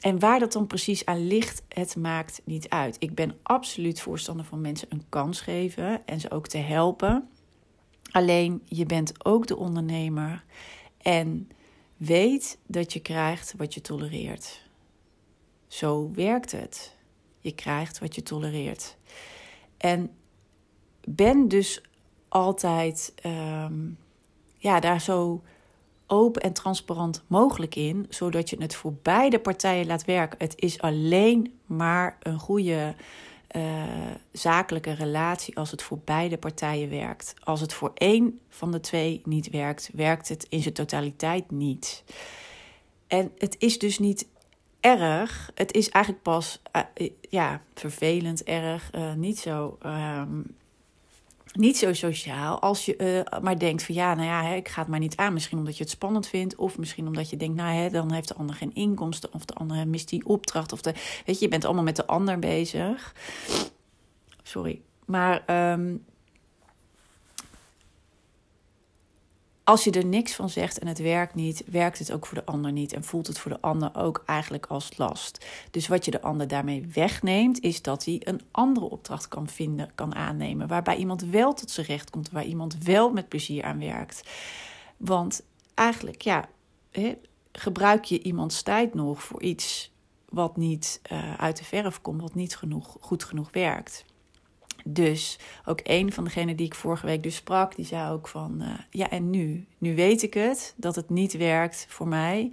En 0.00 0.18
waar 0.18 0.38
dat 0.38 0.52
dan 0.52 0.66
precies 0.66 1.04
aan 1.04 1.26
ligt, 1.26 1.62
het 1.68 1.96
maakt 1.96 2.40
niet 2.44 2.68
uit. 2.68 2.96
Ik 2.98 3.14
ben 3.14 3.38
absoluut 3.42 4.00
voorstander 4.00 4.44
van 4.44 4.60
mensen 4.60 4.88
een 4.90 5.04
kans 5.08 5.40
geven 5.40 6.06
en 6.06 6.20
ze 6.20 6.30
ook 6.30 6.46
te 6.46 6.58
helpen. 6.58 7.28
Alleen 8.10 8.62
je 8.64 8.86
bent 8.86 9.24
ook 9.24 9.46
de 9.46 9.56
ondernemer. 9.56 10.44
En 10.98 11.48
weet 11.96 12.58
dat 12.66 12.92
je 12.92 13.00
krijgt 13.00 13.54
wat 13.56 13.74
je 13.74 13.80
tolereert. 13.80 14.62
Zo 15.66 16.10
werkt 16.14 16.52
het. 16.52 16.96
Je 17.40 17.54
krijgt 17.54 17.98
wat 17.98 18.14
je 18.14 18.22
tolereert. 18.22 18.96
En 19.76 20.10
ben 21.06 21.48
dus 21.48 21.82
altijd 22.28 23.12
ehm, 23.16 23.74
ja, 24.58 24.80
daar 24.80 25.00
zo 25.00 25.42
open 26.06 26.42
en 26.42 26.52
transparant 26.52 27.22
mogelijk 27.26 27.74
in, 27.74 28.06
zodat 28.08 28.50
je 28.50 28.56
het 28.62 28.74
voor 28.74 28.94
beide 29.02 29.38
partijen 29.38 29.86
laat 29.86 30.04
werken. 30.04 30.38
Het 30.38 30.54
is 30.56 30.80
alleen 30.80 31.58
maar 31.66 32.16
een 32.22 32.38
goede 32.38 32.94
uh, 33.56 33.82
zakelijke 34.32 34.92
relatie 34.92 35.56
als 35.56 35.70
het 35.70 35.82
voor 35.82 35.98
beide 36.04 36.38
partijen 36.38 36.90
werkt. 36.90 37.34
Als 37.42 37.60
het 37.60 37.72
voor 37.72 37.90
één 37.94 38.40
van 38.48 38.70
de 38.70 38.80
twee 38.80 39.22
niet 39.24 39.50
werkt, 39.50 39.90
werkt 39.92 40.28
het 40.28 40.46
in 40.48 40.62
zijn 40.62 40.74
totaliteit 40.74 41.50
niet. 41.50 42.04
En 43.06 43.32
het 43.38 43.56
is 43.58 43.78
dus 43.78 43.98
niet 43.98 44.26
erg. 44.80 45.50
Het 45.54 45.72
is 45.72 45.88
eigenlijk 45.88 46.24
pas 46.24 46.62
uh, 46.96 47.08
ja, 47.30 47.62
vervelend, 47.74 48.42
erg, 48.42 48.90
uh, 48.94 49.12
niet 49.12 49.38
zo. 49.38 49.78
Um, 49.86 50.56
niet 51.54 51.78
zo 51.78 51.92
sociaal 51.92 52.60
als 52.60 52.84
je 52.84 53.24
uh, 53.32 53.40
maar 53.40 53.58
denkt 53.58 53.82
van 53.82 53.94
ja, 53.94 54.14
nou 54.14 54.26
ja, 54.26 54.44
hè, 54.44 54.54
ik 54.54 54.68
ga 54.68 54.80
het 54.80 54.90
maar 54.90 54.98
niet 54.98 55.16
aan. 55.16 55.32
Misschien 55.32 55.58
omdat 55.58 55.76
je 55.76 55.82
het 55.82 55.92
spannend 55.92 56.26
vindt, 56.26 56.56
of 56.56 56.78
misschien 56.78 57.06
omdat 57.06 57.30
je 57.30 57.36
denkt, 57.36 57.56
nou 57.56 57.74
hè, 57.74 57.90
dan 57.90 58.12
heeft 58.12 58.28
de 58.28 58.34
ander 58.34 58.56
geen 58.56 58.74
inkomsten, 58.74 59.32
of 59.32 59.44
de 59.44 59.54
ander 59.54 59.88
mist 59.88 60.08
die 60.08 60.26
opdracht, 60.26 60.72
of 60.72 60.82
de, 60.82 60.92
weet 61.26 61.38
je, 61.38 61.44
je 61.44 61.50
bent 61.50 61.64
allemaal 61.64 61.84
met 61.84 61.96
de 61.96 62.06
ander 62.06 62.38
bezig. 62.38 63.14
Sorry, 64.42 64.80
maar 65.04 65.70
um, 65.72 66.04
als 69.64 69.84
je 69.84 69.90
er 69.90 70.06
niks 70.06 70.34
van 70.34 70.48
zegt 70.48 70.78
en 70.78 70.86
het 70.86 70.98
werkt 70.98 71.34
niet, 71.34 71.64
werkt 71.66 71.98
het 71.98 72.12
ook 72.12 72.26
voor 72.26 72.38
de 72.38 72.44
ander 72.44 72.72
niet 72.72 72.92
en 72.92 73.04
voelt 73.04 73.26
het 73.26 73.38
voor 73.38 73.50
de 73.50 73.60
ander 73.60 73.90
ook 73.96 74.22
eigenlijk 74.26 74.66
als 74.66 74.96
last. 74.96 75.46
Dus 75.70 75.88
wat 75.88 76.04
je 76.04 76.10
de 76.10 76.22
ander 76.22 76.48
daarmee 76.48 76.86
wegneemt, 76.94 77.60
is 77.60 77.82
dat 77.82 78.04
hij 78.04 78.20
een 78.24 78.40
andere 78.50 78.90
opdracht 78.90 79.28
kan 79.28 79.48
vinden, 79.48 79.90
kan 79.94 80.14
aannemen, 80.14 80.68
waarbij 80.68 80.96
iemand 80.96 81.22
wel 81.22 81.54
tot 81.54 81.70
zijn 81.70 81.86
recht 81.86 82.10
komt, 82.10 82.30
waar 82.30 82.44
iemand 82.44 82.84
wel 82.84 83.12
met 83.12 83.28
plezier 83.28 83.64
aan 83.64 83.78
werkt. 83.78 84.28
Want 84.96 85.42
eigenlijk, 85.74 86.22
ja, 86.22 86.48
gebruik 87.52 88.04
je 88.04 88.22
iemands 88.22 88.62
tijd 88.62 88.94
nog 88.94 89.22
voor 89.22 89.42
iets 89.42 89.92
wat 90.28 90.56
niet 90.56 91.00
uh, 91.12 91.34
uit 91.34 91.56
de 91.56 91.64
verf 91.64 92.00
komt, 92.00 92.20
wat 92.20 92.34
niet 92.34 92.56
genoeg, 92.56 92.96
goed 93.00 93.24
genoeg 93.24 93.48
werkt. 93.52 94.04
Dus 94.86 95.38
ook 95.64 95.80
een 95.82 96.12
van 96.12 96.24
degenen 96.24 96.56
die 96.56 96.66
ik 96.66 96.74
vorige 96.74 97.06
week 97.06 97.22
dus 97.22 97.36
sprak, 97.36 97.76
die 97.76 97.84
zei 97.84 98.12
ook 98.12 98.28
van, 98.28 98.62
uh, 98.62 98.68
ja 98.90 99.10
en 99.10 99.30
nu? 99.30 99.66
Nu 99.78 99.94
weet 99.94 100.22
ik 100.22 100.34
het, 100.34 100.74
dat 100.76 100.94
het 100.94 101.10
niet 101.10 101.36
werkt 101.36 101.86
voor 101.88 102.08
mij. 102.08 102.52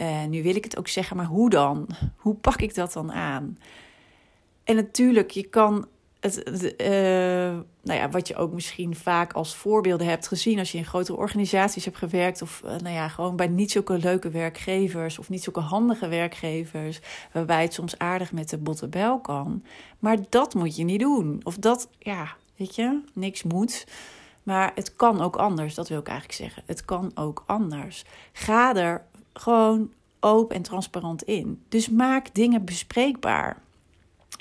Uh, 0.00 0.24
nu 0.24 0.42
wil 0.42 0.54
ik 0.54 0.64
het 0.64 0.78
ook 0.78 0.88
zeggen, 0.88 1.16
maar 1.16 1.26
hoe 1.26 1.50
dan? 1.50 1.88
Hoe 2.16 2.34
pak 2.34 2.60
ik 2.60 2.74
dat 2.74 2.92
dan 2.92 3.12
aan? 3.12 3.58
En 4.64 4.76
natuurlijk, 4.76 5.30
je 5.30 5.42
kan 5.42 5.88
het, 6.20 6.74
uh, 6.80 6.88
nou 7.82 7.98
ja, 7.98 8.10
wat 8.10 8.28
je 8.28 8.36
ook 8.36 8.52
misschien 8.52 8.96
vaak 8.96 9.32
als 9.32 9.54
voorbeelden 9.56 10.06
hebt 10.06 10.28
gezien 10.28 10.58
als 10.58 10.72
je 10.72 10.78
in 10.78 10.84
grotere 10.84 11.18
organisaties 11.18 11.84
hebt 11.84 11.96
gewerkt, 11.96 12.42
of 12.42 12.62
uh, 12.64 12.70
nou 12.70 12.94
ja, 12.94 13.08
gewoon 13.08 13.36
bij 13.36 13.48
niet 13.48 13.70
zulke 13.70 13.98
leuke 13.98 14.30
werkgevers 14.30 15.18
of 15.18 15.28
niet 15.28 15.42
zulke 15.42 15.60
handige 15.60 16.08
werkgevers, 16.08 17.00
waarbij 17.32 17.62
het 17.62 17.74
soms 17.74 17.98
aardig 17.98 18.32
met 18.32 18.48
de 18.48 18.58
botte 18.58 18.88
bel 18.88 19.20
kan. 19.20 19.64
Maar 19.98 20.16
dat 20.28 20.54
moet 20.54 20.76
je 20.76 20.84
niet 20.84 21.00
doen. 21.00 21.40
Of 21.42 21.56
dat, 21.56 21.88
ja, 21.98 22.36
weet 22.56 22.74
je, 22.74 23.00
niks 23.14 23.42
moet. 23.42 23.86
Maar 24.42 24.72
het 24.74 24.96
kan 24.96 25.20
ook 25.20 25.36
anders, 25.36 25.74
dat 25.74 25.88
wil 25.88 25.98
ik 25.98 26.08
eigenlijk 26.08 26.38
zeggen. 26.38 26.62
Het 26.66 26.84
kan 26.84 27.10
ook 27.14 27.42
anders. 27.46 28.04
Ga 28.32 28.76
er 28.76 29.04
gewoon 29.32 29.90
open 30.20 30.56
en 30.56 30.62
transparant 30.62 31.22
in. 31.22 31.62
Dus 31.68 31.88
maak 31.88 32.34
dingen 32.34 32.64
bespreekbaar. 32.64 33.62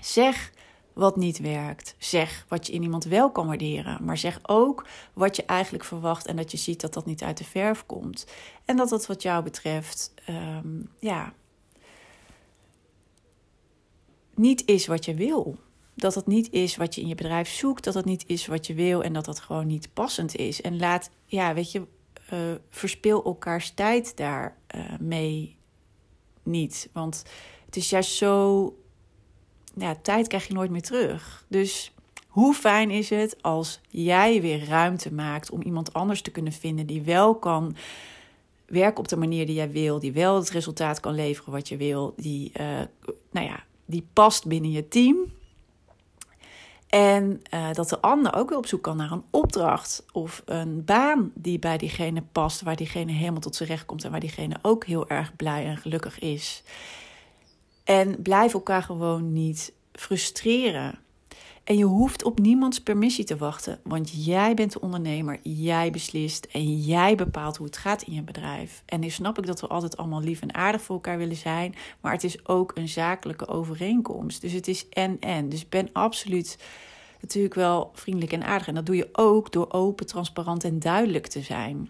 Zeg 0.02 0.52
wat 1.00 1.16
niet 1.16 1.40
werkt. 1.40 1.96
Zeg 1.98 2.46
wat 2.48 2.68
je 2.68 2.74
in 2.74 2.84
iemand 2.84 3.04
wel 3.04 3.32
kan 3.32 3.48
waarderen. 3.48 4.04
Maar 4.04 4.18
zeg 4.18 4.40
ook 4.42 4.88
wat 5.14 5.36
je 5.36 5.46
eigenlijk 5.46 5.84
verwacht 5.84 6.26
en 6.26 6.36
dat 6.36 6.52
je 6.52 6.58
ziet 6.58 6.82
dat 6.82 6.94
dat 6.94 7.06
niet 7.06 7.24
uit 7.24 7.38
de 7.38 7.44
verf 7.44 7.86
komt. 7.86 8.26
En 8.66 8.78
dat 8.78 8.90
dat 8.90 9.06
wat 9.06 9.22
jou 9.22 9.44
betreft, 9.44 10.14
um, 10.30 10.90
ja, 11.00 11.34
niet 14.36 14.66
is 14.66 14.88
wat 14.88 15.06
je 15.06 15.14
wil. 15.14 15.58
Dat 15.96 16.16
het 16.16 16.28
niet 16.28 16.52
is 16.52 16.76
wat 16.76 16.96
je 16.96 17.02
in 17.02 17.08
je 17.08 17.16
bedrijf 17.16 17.50
zoekt, 17.50 17.84
dat 17.84 17.94
het 17.94 18.06
niet 18.06 18.24
is 18.28 18.48
wat 18.48 18.68
je 18.68 18.74
wil 18.74 19.04
en 19.04 19.14
dat 19.14 19.26
dat 19.26 19.40
gewoon 19.40 19.68
niet 19.68 19.94
passend 19.94 20.36
is. 20.36 20.62
En 20.62 20.80
laat, 20.80 21.10
ja, 21.26 21.54
weet 21.54 21.72
je, 21.72 21.88
uh, 22.34 22.40
verspil 22.70 23.24
elkaars 23.24 23.72
tijd 23.72 24.18
daar 24.18 24.58
uh, 24.76 24.82
mee 25.00 25.58
niet. 26.44 26.90
Want 26.94 27.24
het 27.66 27.76
is 27.76 27.90
juist 27.90 28.16
zo 28.16 28.74
ja, 29.80 29.96
tijd 30.02 30.28
krijg 30.28 30.48
je 30.48 30.54
nooit 30.54 30.72
meer 30.72 30.82
terug. 30.82 31.46
Dus 31.48 31.94
hoe 32.28 32.54
fijn 32.54 32.92
is 32.92 33.10
het 33.10 33.42
als 33.42 33.80
jij 33.88 34.42
weer 34.42 34.66
ruimte 34.66 35.14
maakt 35.14 35.50
om 35.50 35.62
iemand 35.62 35.94
anders 35.94 36.22
te 36.22 36.32
kunnen 36.32 36.54
vinden 36.54 36.86
die 36.86 37.02
wel 37.02 37.36
kan 37.36 37.76
werken 38.66 39.00
op 39.00 39.08
de 39.08 39.18
manier 39.18 39.46
die 39.46 39.56
jij 39.56 39.72
wil, 39.72 40.00
die 40.00 40.12
wel 40.12 40.36
het 40.36 40.50
resultaat 40.50 41.00
kan 41.00 41.14
leveren 41.14 41.52
wat 41.52 41.68
je 41.68 41.78
wil, 41.78 42.14
die, 42.18 42.52
uh, 42.60 42.66
nou 43.32 43.46
ja, 43.46 43.64
die 43.86 44.08
past 44.14 44.48
binnen 44.48 44.72
je 44.72 44.88
team. 44.88 45.18
En 46.90 47.42
uh, 47.54 47.74
dat 47.74 47.90
de 47.90 48.02
ander 48.02 48.36
ook 48.36 48.50
weer 48.50 48.58
op 48.58 48.66
zoek 48.66 48.82
kan 48.82 48.98
naar 48.98 49.12
een 49.12 49.24
opdracht 49.30 50.06
of 50.12 50.42
een 50.46 50.86
baan 50.86 51.32
die 51.36 51.60
bij 51.60 51.78
diegene 51.78 52.24
past, 52.32 52.62
waar 52.62 52.76
diegene 52.76 53.12
helemaal 53.12 53.40
tot 53.40 53.56
zijn 53.56 53.70
recht 53.70 53.86
komt 53.86 54.04
en 54.04 54.12
waar 54.12 54.20
diegene 54.20 54.56
ook 54.62 54.86
heel 54.86 55.08
erg 55.08 55.36
blij 55.36 55.66
en 55.66 55.78
gelukkig 55.78 56.20
is. 56.20 56.64
En 57.90 58.22
blijf 58.22 58.54
elkaar 58.54 58.84
gewoon 58.84 59.34
niet 59.34 59.74
frustreren. 59.92 61.00
En 61.64 61.78
je 61.78 61.84
hoeft 61.84 62.24
op 62.24 62.40
niemands 62.40 62.82
permissie 62.82 63.26
te 63.26 63.38
wachten, 63.38 63.80
want 63.84 64.26
jij 64.26 64.54
bent 64.54 64.72
de 64.72 64.82
ondernemer, 64.82 65.40
jij 65.44 65.92
beslist 65.92 66.46
en 66.52 66.80
jij 66.80 67.16
bepaalt 67.16 67.58
hoe 67.58 67.66
het 67.66 67.78
gaat 67.78 68.02
in 68.02 68.14
je 68.14 68.22
bedrijf. 68.22 68.84
En 68.86 69.00
nu 69.00 69.10
snap 69.10 69.38
ik 69.38 69.46
dat 69.46 69.62
we 69.62 69.68
altijd 69.68 69.98
allemaal 69.98 70.22
lief 70.22 70.42
en 70.42 70.54
aardig 70.54 70.82
voor 70.82 70.96
elkaar 70.96 71.18
willen 71.18 71.36
zijn, 71.36 71.76
maar 72.02 72.12
het 72.12 72.24
is 72.24 72.48
ook 72.48 72.72
een 72.76 72.88
zakelijke 72.88 73.48
overeenkomst. 73.48 74.42
Dus 74.42 74.52
het 74.52 74.68
is 74.68 74.90
en 74.90 75.20
en. 75.20 75.50
Dus 75.50 75.70
ben 75.70 75.90
absoluut 75.94 76.58
natuurlijk 77.22 77.54
wel 77.54 77.92
vriendelijk 77.94 78.34
en 78.34 78.44
aardig. 78.44 78.68
En 78.68 78.76
dat 78.76 78.86
doe 78.86 78.96
je 78.96 79.10
ook 79.12 79.52
door 79.52 79.72
open, 79.72 80.06
transparant 80.06 80.64
en 80.64 80.80
duidelijk 80.80 81.28
te 81.28 81.42
zijn. 81.42 81.90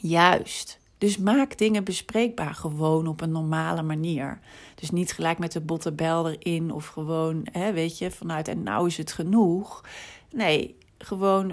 Juist. 0.00 0.78
Dus 0.98 1.18
maak 1.18 1.58
dingen 1.58 1.84
bespreekbaar, 1.84 2.54
gewoon 2.54 3.06
op 3.06 3.20
een 3.20 3.30
normale 3.30 3.82
manier. 3.82 4.38
Dus 4.74 4.90
niet 4.90 5.12
gelijk 5.12 5.38
met 5.38 5.52
de 5.52 5.60
botte 5.60 5.92
bel 5.92 6.30
erin 6.30 6.72
of 6.72 6.86
gewoon, 6.86 7.46
hè, 7.52 7.72
weet 7.72 7.98
je, 7.98 8.10
vanuit 8.10 8.48
en 8.48 8.62
nou 8.62 8.86
is 8.86 8.96
het 8.96 9.12
genoeg. 9.12 9.84
Nee, 10.30 10.76
gewoon 10.98 11.52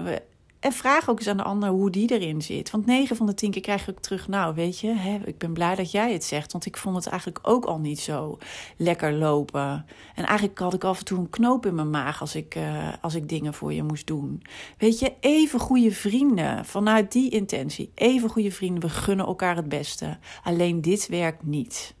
en 0.66 0.72
vraag 0.72 1.08
ook 1.10 1.18
eens 1.18 1.28
aan 1.28 1.36
de 1.36 1.42
ander 1.42 1.68
hoe 1.68 1.90
die 1.90 2.10
erin 2.10 2.42
zit. 2.42 2.70
Want 2.70 2.86
9 2.86 3.16
van 3.16 3.26
de 3.26 3.34
10 3.34 3.50
keer 3.50 3.62
krijg 3.62 3.88
ik 3.88 4.00
terug. 4.00 4.28
Nou, 4.28 4.54
weet 4.54 4.80
je, 4.80 4.94
hè, 4.94 5.18
ik 5.24 5.38
ben 5.38 5.52
blij 5.52 5.74
dat 5.74 5.90
jij 5.90 6.12
het 6.12 6.24
zegt. 6.24 6.52
Want 6.52 6.66
ik 6.66 6.76
vond 6.76 6.96
het 6.96 7.06
eigenlijk 7.06 7.48
ook 7.48 7.64
al 7.64 7.78
niet 7.78 8.00
zo 8.00 8.38
lekker 8.76 9.12
lopen. 9.12 9.86
En 10.14 10.24
eigenlijk 10.24 10.58
had 10.58 10.74
ik 10.74 10.84
af 10.84 10.98
en 10.98 11.04
toe 11.04 11.18
een 11.18 11.30
knoop 11.30 11.66
in 11.66 11.74
mijn 11.74 11.90
maag 11.90 12.20
als 12.20 12.34
ik, 12.34 12.54
uh, 12.54 12.88
als 13.00 13.14
ik 13.14 13.28
dingen 13.28 13.54
voor 13.54 13.72
je 13.72 13.82
moest 13.82 14.06
doen. 14.06 14.42
Weet 14.78 14.98
je, 14.98 15.12
even 15.20 15.60
goede 15.60 15.92
vrienden. 15.92 16.64
Vanuit 16.64 17.12
die 17.12 17.30
intentie. 17.30 17.90
Even 17.94 18.28
goede 18.28 18.52
vrienden. 18.52 18.82
We 18.82 18.88
gunnen 18.88 19.26
elkaar 19.26 19.56
het 19.56 19.68
beste. 19.68 20.18
Alleen 20.42 20.80
dit 20.80 21.08
werkt 21.08 21.42
niet. 21.42 21.94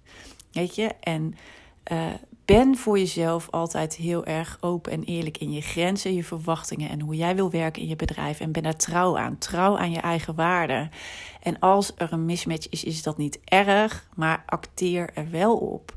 Weet 0.52 0.74
je, 0.74 0.90
en. 1.00 1.34
Uh, 1.92 2.06
ben 2.46 2.76
voor 2.76 2.98
jezelf 2.98 3.48
altijd 3.50 3.94
heel 3.94 4.24
erg 4.24 4.58
open 4.60 4.92
en 4.92 5.04
eerlijk 5.04 5.38
in 5.38 5.52
je 5.52 5.60
grenzen, 5.60 6.14
je 6.14 6.24
verwachtingen 6.24 6.90
en 6.90 7.00
hoe 7.00 7.16
jij 7.16 7.34
wil 7.34 7.50
werken 7.50 7.82
in 7.82 7.88
je 7.88 7.96
bedrijf. 7.96 8.40
En 8.40 8.52
ben 8.52 8.62
daar 8.62 8.76
trouw 8.76 9.18
aan. 9.18 9.38
Trouw 9.38 9.78
aan 9.78 9.90
je 9.90 10.00
eigen 10.00 10.34
waarden. 10.34 10.90
En 11.42 11.58
als 11.58 11.92
er 11.96 12.12
een 12.12 12.24
mismatch 12.24 12.68
is, 12.68 12.84
is 12.84 13.02
dat 13.02 13.16
niet 13.16 13.40
erg, 13.44 14.08
maar 14.14 14.42
acteer 14.46 15.10
er 15.14 15.30
wel 15.30 15.56
op. 15.56 15.94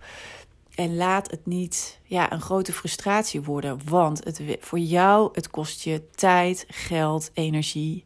En 0.75 0.95
laat 0.95 1.31
het 1.31 1.45
niet 1.45 1.99
ja, 2.03 2.31
een 2.31 2.41
grote 2.41 2.73
frustratie 2.73 3.41
worden. 3.41 3.79
Want 3.85 4.23
het, 4.23 4.41
voor 4.59 4.79
jou, 4.79 5.29
het 5.33 5.49
kost 5.49 5.83
je 5.83 6.09
tijd, 6.15 6.65
geld, 6.67 7.31
energie. 7.33 8.03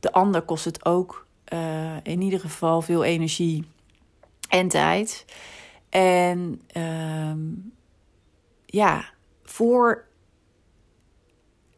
De 0.00 0.12
ander 0.12 0.42
kost 0.42 0.64
het 0.64 0.84
ook 0.84 1.26
uh, 1.52 1.96
in 2.02 2.20
ieder 2.20 2.40
geval 2.40 2.82
veel 2.82 3.04
energie 3.04 3.64
en 4.48 4.68
tijd. 4.68 5.24
En 5.88 6.60
uh, 6.76 7.32
ja, 8.72 9.04
voor 9.42 10.04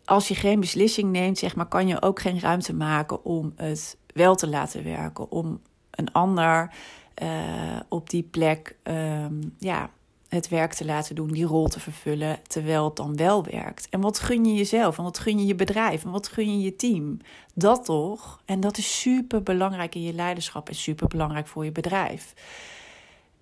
als 0.04 0.28
je 0.28 0.34
geen 0.34 0.60
beslissing 0.60 1.10
neemt, 1.10 1.38
zeg 1.38 1.56
maar, 1.56 1.66
kan 1.66 1.86
je 1.86 2.02
ook 2.02 2.20
geen 2.20 2.40
ruimte 2.40 2.74
maken 2.74 3.24
om 3.24 3.52
het 3.56 3.96
wel 4.06 4.34
te 4.34 4.48
laten 4.48 4.84
werken. 4.84 5.30
Om 5.30 5.60
een 5.90 6.12
ander 6.12 6.74
uh, 7.22 7.80
op 7.88 8.10
die 8.10 8.22
plek 8.22 8.76
um, 8.82 9.54
ja, 9.58 9.90
het 10.28 10.48
werk 10.48 10.72
te 10.72 10.84
laten 10.84 11.14
doen, 11.14 11.28
die 11.28 11.44
rol 11.44 11.66
te 11.66 11.80
vervullen, 11.80 12.40
terwijl 12.46 12.84
het 12.84 12.96
dan 12.96 13.16
wel 13.16 13.44
werkt. 13.44 13.88
En 13.88 14.00
wat 14.00 14.18
gun 14.18 14.44
je 14.44 14.54
jezelf? 14.54 14.98
En 14.98 15.04
wat 15.04 15.18
gun 15.18 15.38
je 15.38 15.46
je 15.46 15.54
bedrijf? 15.54 16.04
En 16.04 16.10
wat 16.10 16.28
gun 16.28 16.58
je 16.58 16.64
je 16.64 16.76
team? 16.76 17.18
Dat 17.54 17.84
toch? 17.84 18.40
En 18.44 18.60
dat 18.60 18.78
is 18.78 19.00
super 19.00 19.42
belangrijk 19.42 19.94
in 19.94 20.02
je 20.02 20.12
leiderschap 20.12 20.68
en 20.68 20.74
super 20.74 21.08
belangrijk 21.08 21.46
voor 21.46 21.64
je 21.64 21.72
bedrijf. 21.72 22.34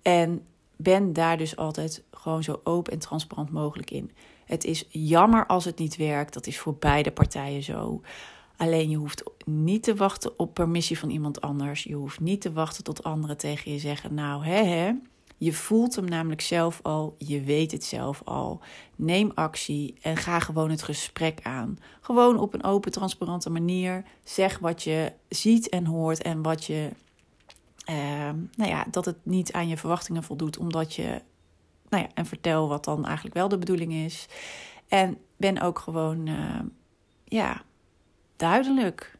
En 0.01 0.45
ben 0.83 1.13
daar 1.13 1.37
dus 1.37 1.55
altijd 1.55 2.03
gewoon 2.11 2.43
zo 2.43 2.59
open 2.63 2.93
en 2.93 2.99
transparant 2.99 3.51
mogelijk 3.51 3.91
in. 3.91 4.11
Het 4.45 4.63
is 4.63 4.85
jammer 4.89 5.45
als 5.45 5.65
het 5.65 5.79
niet 5.79 5.95
werkt. 5.95 6.33
Dat 6.33 6.47
is 6.47 6.59
voor 6.59 6.75
beide 6.75 7.11
partijen 7.11 7.63
zo. 7.63 8.01
Alleen 8.57 8.89
je 8.89 8.97
hoeft 8.97 9.23
niet 9.45 9.83
te 9.83 9.95
wachten 9.95 10.39
op 10.39 10.53
permissie 10.53 10.99
van 10.99 11.09
iemand 11.09 11.41
anders. 11.41 11.83
Je 11.83 11.95
hoeft 11.95 12.19
niet 12.19 12.41
te 12.41 12.53
wachten 12.53 12.83
tot 12.83 13.03
anderen 13.03 13.37
tegen 13.37 13.71
je 13.71 13.79
zeggen: 13.79 14.13
Nou, 14.13 14.45
hè, 14.45 14.63
hè. 14.63 14.91
Je 15.37 15.53
voelt 15.53 15.95
hem 15.95 16.05
namelijk 16.05 16.41
zelf 16.41 16.79
al, 16.83 17.15
je 17.17 17.41
weet 17.41 17.71
het 17.71 17.83
zelf 17.83 18.21
al. 18.25 18.61
Neem 18.95 19.31
actie 19.35 19.95
en 20.01 20.17
ga 20.17 20.39
gewoon 20.39 20.69
het 20.69 20.83
gesprek 20.83 21.39
aan. 21.41 21.77
Gewoon 22.01 22.39
op 22.39 22.53
een 22.53 22.63
open, 22.63 22.91
transparante 22.91 23.49
manier. 23.49 24.03
Zeg 24.23 24.59
wat 24.59 24.83
je 24.83 25.11
ziet 25.29 25.69
en 25.69 25.85
hoort 25.85 26.21
en 26.21 26.41
wat 26.41 26.65
je. 26.65 26.89
Uh, 27.85 27.95
nou 28.55 28.69
ja, 28.69 28.85
dat 28.91 29.05
het 29.05 29.17
niet 29.23 29.53
aan 29.53 29.67
je 29.67 29.77
verwachtingen 29.77 30.23
voldoet, 30.23 30.57
omdat 30.57 30.93
je. 30.95 31.21
Nou 31.89 32.03
ja, 32.03 32.09
en 32.13 32.25
vertel 32.25 32.67
wat 32.67 32.83
dan 32.83 33.05
eigenlijk 33.05 33.35
wel 33.35 33.47
de 33.47 33.57
bedoeling 33.57 33.93
is. 33.93 34.27
En 34.87 35.17
ben 35.37 35.61
ook 35.61 35.79
gewoon. 35.79 36.27
Uh, 36.27 36.59
ja, 37.23 37.61
duidelijk. 38.35 39.17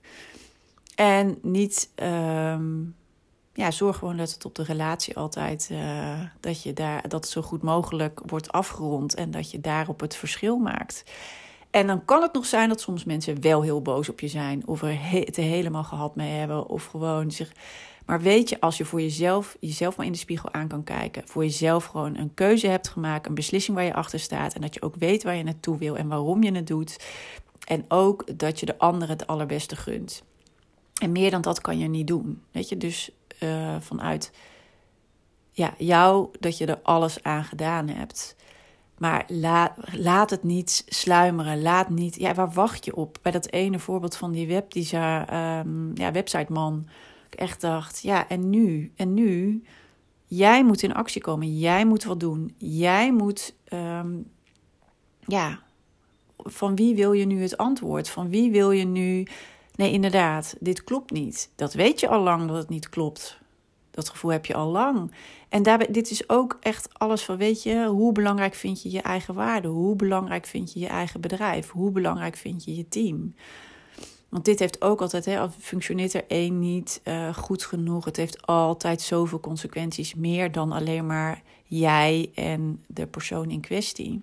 En 0.95 1.37
niet. 1.41 1.89
Um, 1.95 2.95
ja, 3.53 3.71
zorg 3.71 3.97
gewoon 3.97 4.17
dat 4.17 4.31
het 4.31 4.45
op 4.45 4.55
de 4.55 4.63
relatie 4.63 5.17
altijd. 5.17 5.69
Uh, 5.71 6.19
dat, 6.39 6.63
je 6.63 6.73
daar, 6.73 7.09
dat 7.09 7.27
zo 7.27 7.41
goed 7.41 7.61
mogelijk 7.61 8.21
wordt 8.25 8.51
afgerond. 8.51 9.13
En 9.15 9.31
dat 9.31 9.51
je 9.51 9.61
daarop 9.61 9.99
het 9.99 10.15
verschil 10.15 10.57
maakt. 10.57 11.03
En 11.71 11.87
dan 11.87 12.05
kan 12.05 12.21
het 12.21 12.33
nog 12.33 12.45
zijn 12.45 12.69
dat 12.69 12.81
soms 12.81 13.03
mensen 13.03 13.41
wel 13.41 13.61
heel 13.61 13.81
boos 13.81 14.09
op 14.09 14.19
je 14.19 14.27
zijn. 14.27 14.67
Of 14.67 14.81
er 14.81 15.09
het 15.09 15.35
helemaal 15.35 15.83
gehad 15.83 16.15
mee 16.15 16.31
hebben. 16.31 16.67
Of 16.67 16.85
gewoon 16.85 17.31
zich. 17.31 17.51
Maar 18.05 18.21
weet 18.21 18.49
je, 18.49 18.59
als 18.59 18.77
je 18.77 18.85
voor 18.85 19.01
jezelf, 19.01 19.57
jezelf 19.59 19.97
maar 19.97 20.05
in 20.05 20.11
de 20.11 20.17
spiegel 20.17 20.53
aan 20.53 20.67
kan 20.67 20.83
kijken. 20.83 21.23
Voor 21.25 21.43
jezelf 21.43 21.85
gewoon 21.85 22.17
een 22.17 22.33
keuze 22.33 22.67
hebt 22.67 22.87
gemaakt. 22.87 23.27
Een 23.27 23.33
beslissing 23.33 23.77
waar 23.77 23.85
je 23.85 23.93
achter 23.93 24.19
staat. 24.19 24.53
En 24.53 24.61
dat 24.61 24.73
je 24.73 24.81
ook 24.81 24.95
weet 24.95 25.23
waar 25.23 25.35
je 25.35 25.43
naartoe 25.43 25.77
wil 25.77 25.97
en 25.97 26.07
waarom 26.07 26.43
je 26.43 26.51
het 26.51 26.67
doet. 26.67 27.05
En 27.67 27.85
ook 27.87 28.39
dat 28.39 28.59
je 28.59 28.65
de 28.65 28.77
ander 28.77 29.09
het 29.09 29.27
allerbeste 29.27 29.75
gunt. 29.75 30.23
En 31.01 31.11
meer 31.11 31.31
dan 31.31 31.41
dat 31.41 31.61
kan 31.61 31.77
je 31.77 31.87
niet 31.87 32.07
doen. 32.07 32.41
Weet 32.51 32.69
je, 32.69 32.77
dus 32.77 33.11
uh, 33.39 33.75
vanuit 33.79 34.31
ja, 35.51 35.73
jou 35.77 36.29
dat 36.39 36.57
je 36.57 36.65
er 36.65 36.79
alles 36.83 37.23
aan 37.23 37.43
gedaan 37.43 37.87
hebt. 37.87 38.35
Maar 38.97 39.25
laat, 39.27 39.71
laat 39.91 40.29
het 40.29 40.43
niet 40.43 40.83
sluimeren. 40.87 41.61
Laat 41.61 41.89
niet. 41.89 42.15
Ja, 42.15 42.33
waar 42.33 42.51
wacht 42.51 42.85
je 42.85 42.95
op? 42.95 43.17
Bij 43.21 43.31
dat 43.31 43.51
ene 43.51 43.79
voorbeeld 43.79 44.15
van 44.15 44.31
die 44.31 44.47
webdesign, 44.47 45.35
um, 45.35 45.91
ja, 45.93 46.11
websiteman. 46.11 46.87
Echt 47.33 47.61
dacht, 47.61 48.01
ja, 48.01 48.29
en 48.29 48.49
nu? 48.49 48.91
En 48.95 49.13
nu? 49.13 49.63
Jij 50.25 50.63
moet 50.63 50.83
in 50.83 50.93
actie 50.93 51.21
komen. 51.21 51.57
Jij 51.57 51.85
moet 51.85 52.03
wat 52.03 52.19
doen. 52.19 52.55
Jij 52.57 53.13
moet, 53.13 53.55
um, 53.73 54.31
ja, 55.19 55.59
van 56.37 56.75
wie 56.75 56.95
wil 56.95 57.11
je 57.11 57.25
nu 57.25 57.41
het 57.41 57.57
antwoord? 57.57 58.09
Van 58.09 58.29
wie 58.29 58.51
wil 58.51 58.71
je 58.71 58.85
nu. 58.85 59.27
Nee, 59.75 59.91
inderdaad, 59.91 60.55
dit 60.59 60.83
klopt 60.83 61.11
niet. 61.11 61.51
Dat 61.55 61.73
weet 61.73 61.99
je 61.99 62.07
al 62.07 62.21
lang 62.21 62.47
dat 62.47 62.57
het 62.57 62.69
niet 62.69 62.89
klopt. 62.89 63.41
Dat 63.91 64.09
gevoel 64.09 64.31
heb 64.31 64.45
je 64.45 64.53
al 64.53 64.71
lang. 64.71 65.11
En 65.49 65.63
daarbij, 65.63 65.87
dit 65.91 66.11
is 66.11 66.29
ook 66.29 66.57
echt 66.59 66.89
alles 66.93 67.23
van, 67.23 67.37
weet 67.37 67.63
je, 67.63 67.85
hoe 67.85 68.11
belangrijk 68.11 68.53
vind 68.53 68.81
je 68.81 68.91
je 68.91 69.01
eigen 69.01 69.33
waarde? 69.33 69.67
Hoe 69.67 69.95
belangrijk 69.95 70.45
vind 70.45 70.73
je 70.73 70.79
je 70.79 70.87
eigen 70.87 71.21
bedrijf? 71.21 71.69
Hoe 71.69 71.91
belangrijk 71.91 72.35
vind 72.35 72.63
je 72.63 72.75
je 72.75 72.87
team? 72.87 73.35
Want 74.33 74.45
dit 74.45 74.59
heeft 74.59 74.81
ook 74.81 75.01
altijd, 75.01 75.25
hè, 75.25 75.49
functioneert 75.49 76.13
er 76.13 76.23
één 76.27 76.59
niet 76.59 77.01
uh, 77.03 77.33
goed 77.33 77.65
genoeg. 77.65 78.05
Het 78.05 78.17
heeft 78.17 78.47
altijd 78.47 79.01
zoveel 79.01 79.39
consequenties, 79.39 80.13
meer 80.13 80.51
dan 80.51 80.71
alleen 80.71 81.05
maar 81.05 81.41
jij 81.63 82.31
en 82.35 82.83
de 82.87 83.07
persoon 83.07 83.49
in 83.49 83.61
kwestie. 83.61 84.21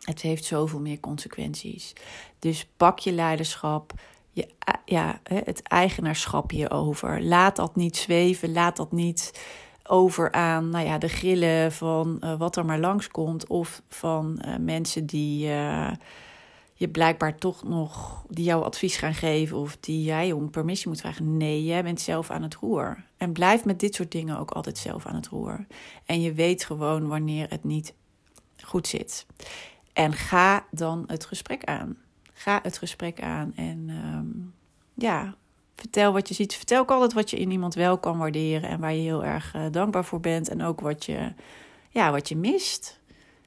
Het 0.00 0.20
heeft 0.20 0.44
zoveel 0.44 0.80
meer 0.80 1.00
consequenties. 1.00 1.92
Dus 2.38 2.68
pak 2.76 2.98
je 2.98 3.12
leiderschap, 3.12 3.92
je, 4.30 4.48
ja, 4.84 5.20
het 5.22 5.62
eigenaarschap 5.62 6.50
hierover. 6.50 7.22
Laat 7.22 7.56
dat 7.56 7.76
niet 7.76 7.96
zweven, 7.96 8.52
laat 8.52 8.76
dat 8.76 8.92
niet 8.92 9.46
over 9.82 10.32
aan 10.32 10.70
nou 10.70 10.86
ja, 10.86 10.98
de 10.98 11.08
grillen 11.08 11.72
van 11.72 12.20
uh, 12.20 12.38
wat 12.38 12.56
er 12.56 12.64
maar 12.64 12.80
langskomt. 12.80 13.46
Of 13.46 13.82
van 13.88 14.42
uh, 14.46 14.56
mensen 14.56 15.06
die 15.06 15.50
je 16.78 16.88
blijkbaar 16.88 17.38
toch 17.38 17.62
nog, 17.62 18.24
die 18.28 18.44
jou 18.44 18.64
advies 18.64 18.96
gaan 18.96 19.14
geven. 19.14 19.56
Of 19.56 19.76
die 19.80 20.02
jij 20.02 20.32
om 20.32 20.50
permissie 20.50 20.88
moet 20.88 21.00
vragen. 21.00 21.36
Nee, 21.36 21.64
jij 21.64 21.82
bent 21.82 22.00
zelf 22.00 22.30
aan 22.30 22.42
het 22.42 22.54
roer. 22.54 23.04
En 23.16 23.32
blijf 23.32 23.64
met 23.64 23.80
dit 23.80 23.94
soort 23.94 24.12
dingen 24.12 24.38
ook 24.38 24.50
altijd 24.50 24.78
zelf 24.78 25.06
aan 25.06 25.14
het 25.14 25.26
roer. 25.26 25.66
En 26.04 26.20
je 26.20 26.32
weet 26.32 26.64
gewoon 26.64 27.06
wanneer 27.06 27.50
het 27.50 27.64
niet 27.64 27.94
goed 28.62 28.86
zit. 28.86 29.26
En 29.92 30.12
ga 30.12 30.66
dan 30.70 31.04
het 31.06 31.24
gesprek 31.24 31.64
aan. 31.64 31.96
Ga 32.32 32.60
het 32.62 32.78
gesprek 32.78 33.22
aan 33.22 33.52
en 33.56 33.88
um, 33.88 34.54
ja, 34.94 35.34
vertel 35.74 36.12
wat 36.12 36.28
je 36.28 36.34
ziet. 36.34 36.54
Vertel 36.54 36.80
ook 36.80 36.90
altijd 36.90 37.12
wat 37.12 37.30
je 37.30 37.38
in 37.38 37.50
iemand 37.50 37.74
wel 37.74 37.98
kan 37.98 38.18
waarderen 38.18 38.68
en 38.68 38.80
waar 38.80 38.94
je 38.94 39.02
heel 39.02 39.24
erg 39.24 39.54
uh, 39.54 39.62
dankbaar 39.70 40.04
voor 40.04 40.20
bent. 40.20 40.48
En 40.48 40.62
ook 40.62 40.80
wat 40.80 41.04
je, 41.04 41.32
ja, 41.90 42.10
wat 42.10 42.28
je 42.28 42.36
mist. 42.36 43.00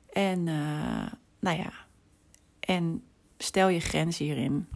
En 0.09 0.47
uh, 0.47 1.11
nou 1.39 1.57
ja, 1.57 1.71
en 2.59 3.03
stel 3.41 3.67
je 3.67 3.79
grens 3.79 4.17
hierin. 4.17 4.67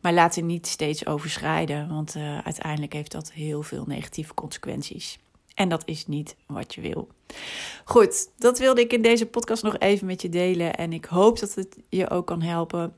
Maar 0.00 0.12
laat 0.12 0.34
ze 0.34 0.40
niet 0.40 0.66
steeds 0.66 1.06
overschrijden, 1.06 1.88
want 1.88 2.16
uh, 2.16 2.38
uiteindelijk 2.38 2.92
heeft 2.92 3.12
dat 3.12 3.32
heel 3.32 3.62
veel 3.62 3.84
negatieve 3.86 4.34
consequenties. 4.34 5.18
En 5.54 5.68
dat 5.68 5.82
is 5.84 6.06
niet 6.06 6.36
wat 6.46 6.74
je 6.74 6.80
wil. 6.80 7.08
Goed, 7.84 8.30
dat 8.38 8.58
wilde 8.58 8.80
ik 8.80 8.92
in 8.92 9.02
deze 9.02 9.26
podcast 9.26 9.62
nog 9.62 9.78
even 9.78 10.06
met 10.06 10.22
je 10.22 10.28
delen. 10.28 10.74
En 10.74 10.92
ik 10.92 11.04
hoop 11.04 11.38
dat 11.38 11.54
het 11.54 11.76
je 11.88 12.10
ook 12.10 12.26
kan 12.26 12.42
helpen. 12.42 12.94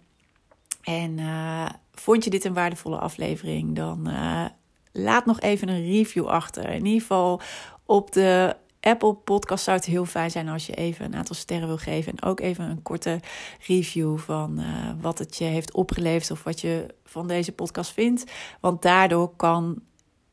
En 0.83 1.19
uh, 1.19 1.69
vond 1.95 2.25
je 2.25 2.31
dit 2.31 2.45
een 2.45 2.55
waardevolle 2.55 2.99
aflevering? 2.99 3.77
Dan 3.77 4.09
uh, 4.09 4.45
laat 4.93 5.27
nog 5.27 5.41
even 5.41 5.69
een 5.69 5.87
review 5.87 6.27
achter. 6.27 6.71
In 6.71 6.85
ieder 6.85 7.01
geval 7.01 7.41
op 7.85 8.13
de 8.13 8.57
Apple 8.81 9.15
Podcast 9.15 9.65
zou 9.65 9.77
het 9.77 9.87
heel 9.87 10.05
fijn 10.05 10.31
zijn 10.31 10.49
als 10.49 10.67
je 10.67 10.75
even 10.75 11.05
een 11.05 11.17
aantal 11.17 11.35
sterren 11.35 11.69
wil 11.69 11.77
geven. 11.77 12.13
En 12.13 12.29
ook 12.29 12.41
even 12.41 12.65
een 12.65 12.83
korte 12.83 13.21
review 13.67 14.19
van 14.19 14.61
uh, 14.61 14.91
wat 15.01 15.19
het 15.19 15.37
je 15.37 15.45
heeft 15.45 15.73
opgeleverd 15.73 16.31
of 16.31 16.43
wat 16.43 16.61
je 16.61 16.95
van 17.05 17.27
deze 17.27 17.53
podcast 17.53 17.93
vindt. 17.93 18.33
Want 18.61 18.83
daardoor 18.83 19.37
kan 19.37 19.83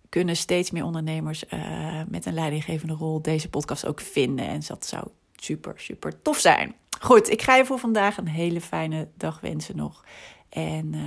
kunnen 0.10 0.36
steeds 0.36 0.72
meer 0.72 0.84
ondernemers 0.84 1.44
uh, 1.54 2.02
met 2.08 2.26
een 2.26 2.34
leidinggevende 2.34 2.94
rol 2.94 3.22
deze 3.22 3.50
podcast 3.50 3.86
ook 3.86 4.02
vinden. 4.02 4.48
En 4.48 4.62
dat 4.68 4.86
zou 4.86 5.08
super, 5.36 5.74
super 5.78 6.22
tof 6.22 6.38
zijn. 6.38 6.76
Goed, 7.00 7.30
ik 7.30 7.42
ga 7.42 7.56
je 7.56 7.66
voor 7.66 7.80
vandaag 7.80 8.18
een 8.18 8.28
hele 8.28 8.62
fijne 8.62 9.08
dag 9.18 9.40
wensen 9.40 9.76
nog. 9.76 10.04
En 10.50 10.94
uh, 10.94 11.02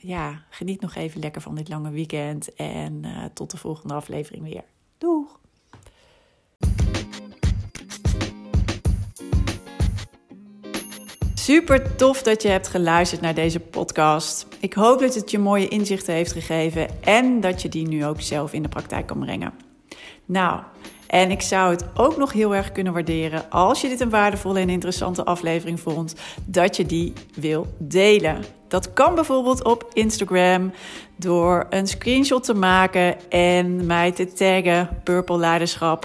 ja, 0.00 0.42
geniet 0.50 0.80
nog 0.80 0.94
even 0.94 1.20
lekker 1.20 1.42
van 1.42 1.54
dit 1.54 1.68
lange 1.68 1.90
weekend. 1.90 2.54
En 2.54 3.04
tot 3.34 3.50
de 3.50 3.56
volgende 3.56 3.94
aflevering 3.94 4.42
weer. 4.42 4.64
Doeg! 4.98 5.40
Super 11.42 11.96
tof 11.96 12.22
dat 12.22 12.42
je 12.42 12.48
hebt 12.48 12.68
geluisterd 12.68 13.20
naar 13.20 13.34
deze 13.34 13.60
podcast. 13.60 14.46
Ik 14.60 14.72
hoop 14.72 15.00
dat 15.00 15.14
het 15.14 15.30
je 15.30 15.38
mooie 15.38 15.68
inzichten 15.68 16.14
heeft 16.14 16.32
gegeven 16.32 16.88
en 17.00 17.40
dat 17.40 17.62
je 17.62 17.68
die 17.68 17.88
nu 17.88 18.06
ook 18.06 18.20
zelf 18.20 18.52
in 18.52 18.62
de 18.62 18.68
praktijk 18.68 19.06
kan 19.06 19.18
brengen. 19.18 19.52
Nou, 20.24 20.60
en 21.06 21.30
ik 21.30 21.40
zou 21.40 21.70
het 21.70 21.84
ook 21.94 22.16
nog 22.16 22.32
heel 22.32 22.54
erg 22.54 22.72
kunnen 22.72 22.92
waarderen 22.92 23.50
als 23.50 23.80
je 23.80 23.88
dit 23.88 24.00
een 24.00 24.10
waardevolle 24.10 24.60
en 24.60 24.68
interessante 24.68 25.24
aflevering 25.24 25.80
vond, 25.80 26.14
dat 26.44 26.76
je 26.76 26.86
die 26.86 27.12
wil 27.34 27.66
delen. 27.78 28.44
Dat 28.68 28.92
kan 28.92 29.14
bijvoorbeeld 29.14 29.64
op 29.64 29.90
Instagram 29.92 30.72
door 31.16 31.66
een 31.70 31.86
screenshot 31.86 32.44
te 32.44 32.54
maken 32.54 33.30
en 33.30 33.86
mij 33.86 34.12
te 34.12 34.32
taggen 34.32 34.88
Purple 35.04 35.38
Leiderschap. 35.38 36.04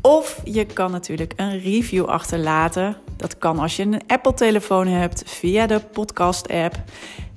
Of 0.00 0.40
je 0.44 0.64
kan 0.66 0.90
natuurlijk 0.90 1.32
een 1.36 1.60
review 1.60 2.04
achterlaten. 2.04 2.96
Dat 3.16 3.38
kan 3.38 3.58
als 3.58 3.76
je 3.76 3.82
een 3.82 4.00
Apple-telefoon 4.06 4.86
hebt 4.86 5.22
via 5.26 5.66
de 5.66 5.80
podcast-app. 5.92 6.82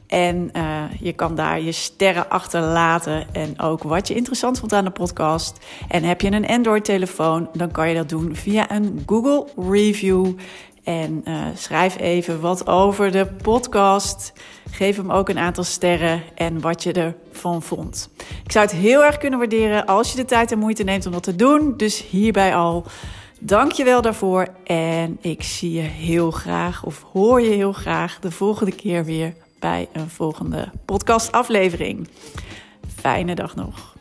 En 0.08 0.50
uh, 0.54 0.84
je 1.00 1.14
kan 1.14 1.36
daar 1.36 1.62
je 1.62 1.72
sterren 1.72 2.30
achterlaten 2.30 3.34
en 3.34 3.60
ook 3.60 3.84
wat 3.84 4.08
je 4.08 4.16
interessant 4.16 4.60
vond 4.60 4.74
aan 4.74 4.86
de 4.86 4.92
podcast. 4.92 5.58
En 5.88 6.04
heb 6.04 6.22
je 6.22 6.32
een 6.32 6.48
Android-telefoon, 6.48 7.50
dan 7.54 7.72
kan 7.72 7.90
je 7.90 7.96
dat 7.96 8.10
doen 8.10 8.36
via 8.36 8.72
een 8.72 9.04
Google 9.06 9.48
Review. 9.70 10.34
En 10.84 11.22
uh, 11.26 11.46
schrijf 11.56 12.00
even 12.00 12.42
wat 12.42 12.68
over 12.68 13.12
de 13.12 13.26
podcast. 13.26 14.34
Geef 14.72 14.96
hem 14.96 15.12
ook 15.12 15.30
een 15.30 15.38
aantal 15.38 15.64
sterren 15.64 16.22
en 16.36 16.62
wat 16.62 16.84
je 16.84 16.92
ervan 16.92 17.62
vond. 17.62 18.10
Ik 18.44 18.52
zou 18.52 18.66
het 18.66 18.76
heel 18.76 19.04
erg 19.04 19.18
kunnen 19.18 19.40
waarderen 19.40 19.86
als 19.86 20.12
je 20.12 20.18
de 20.18 20.26
tijd 20.26 20.52
en 20.52 20.60
moeite 20.60 20.84
neemt 20.84 21.06
om 21.06 21.12
dat 21.12 21.24
te 21.24 21.36
doen. 21.36 21.74
Dus 21.78 22.04
hierbij 22.04 22.56
al. 22.56 22.86
Dank 23.40 23.72
je 23.72 23.84
wel 23.84 24.02
daarvoor. 24.02 24.48
En 24.64 25.18
ik 25.22 25.44
zie 25.44 25.72
je 25.72 25.82
heel 25.82 26.32
graag, 26.32 26.84
of 26.84 27.06
hoor 27.14 27.42
je 27.42 27.50
heel 27.50 27.74
graag, 27.74 28.20
de 28.20 28.32
volgende 28.32 28.76
keer 28.76 29.06
weer 29.06 29.36
bij 29.60 29.88
een 29.94 30.10
volgende 30.10 30.72
podcastaflevering. 30.86 32.08
Fijne 32.96 33.36
dag 33.36 33.56
nog. 33.56 33.97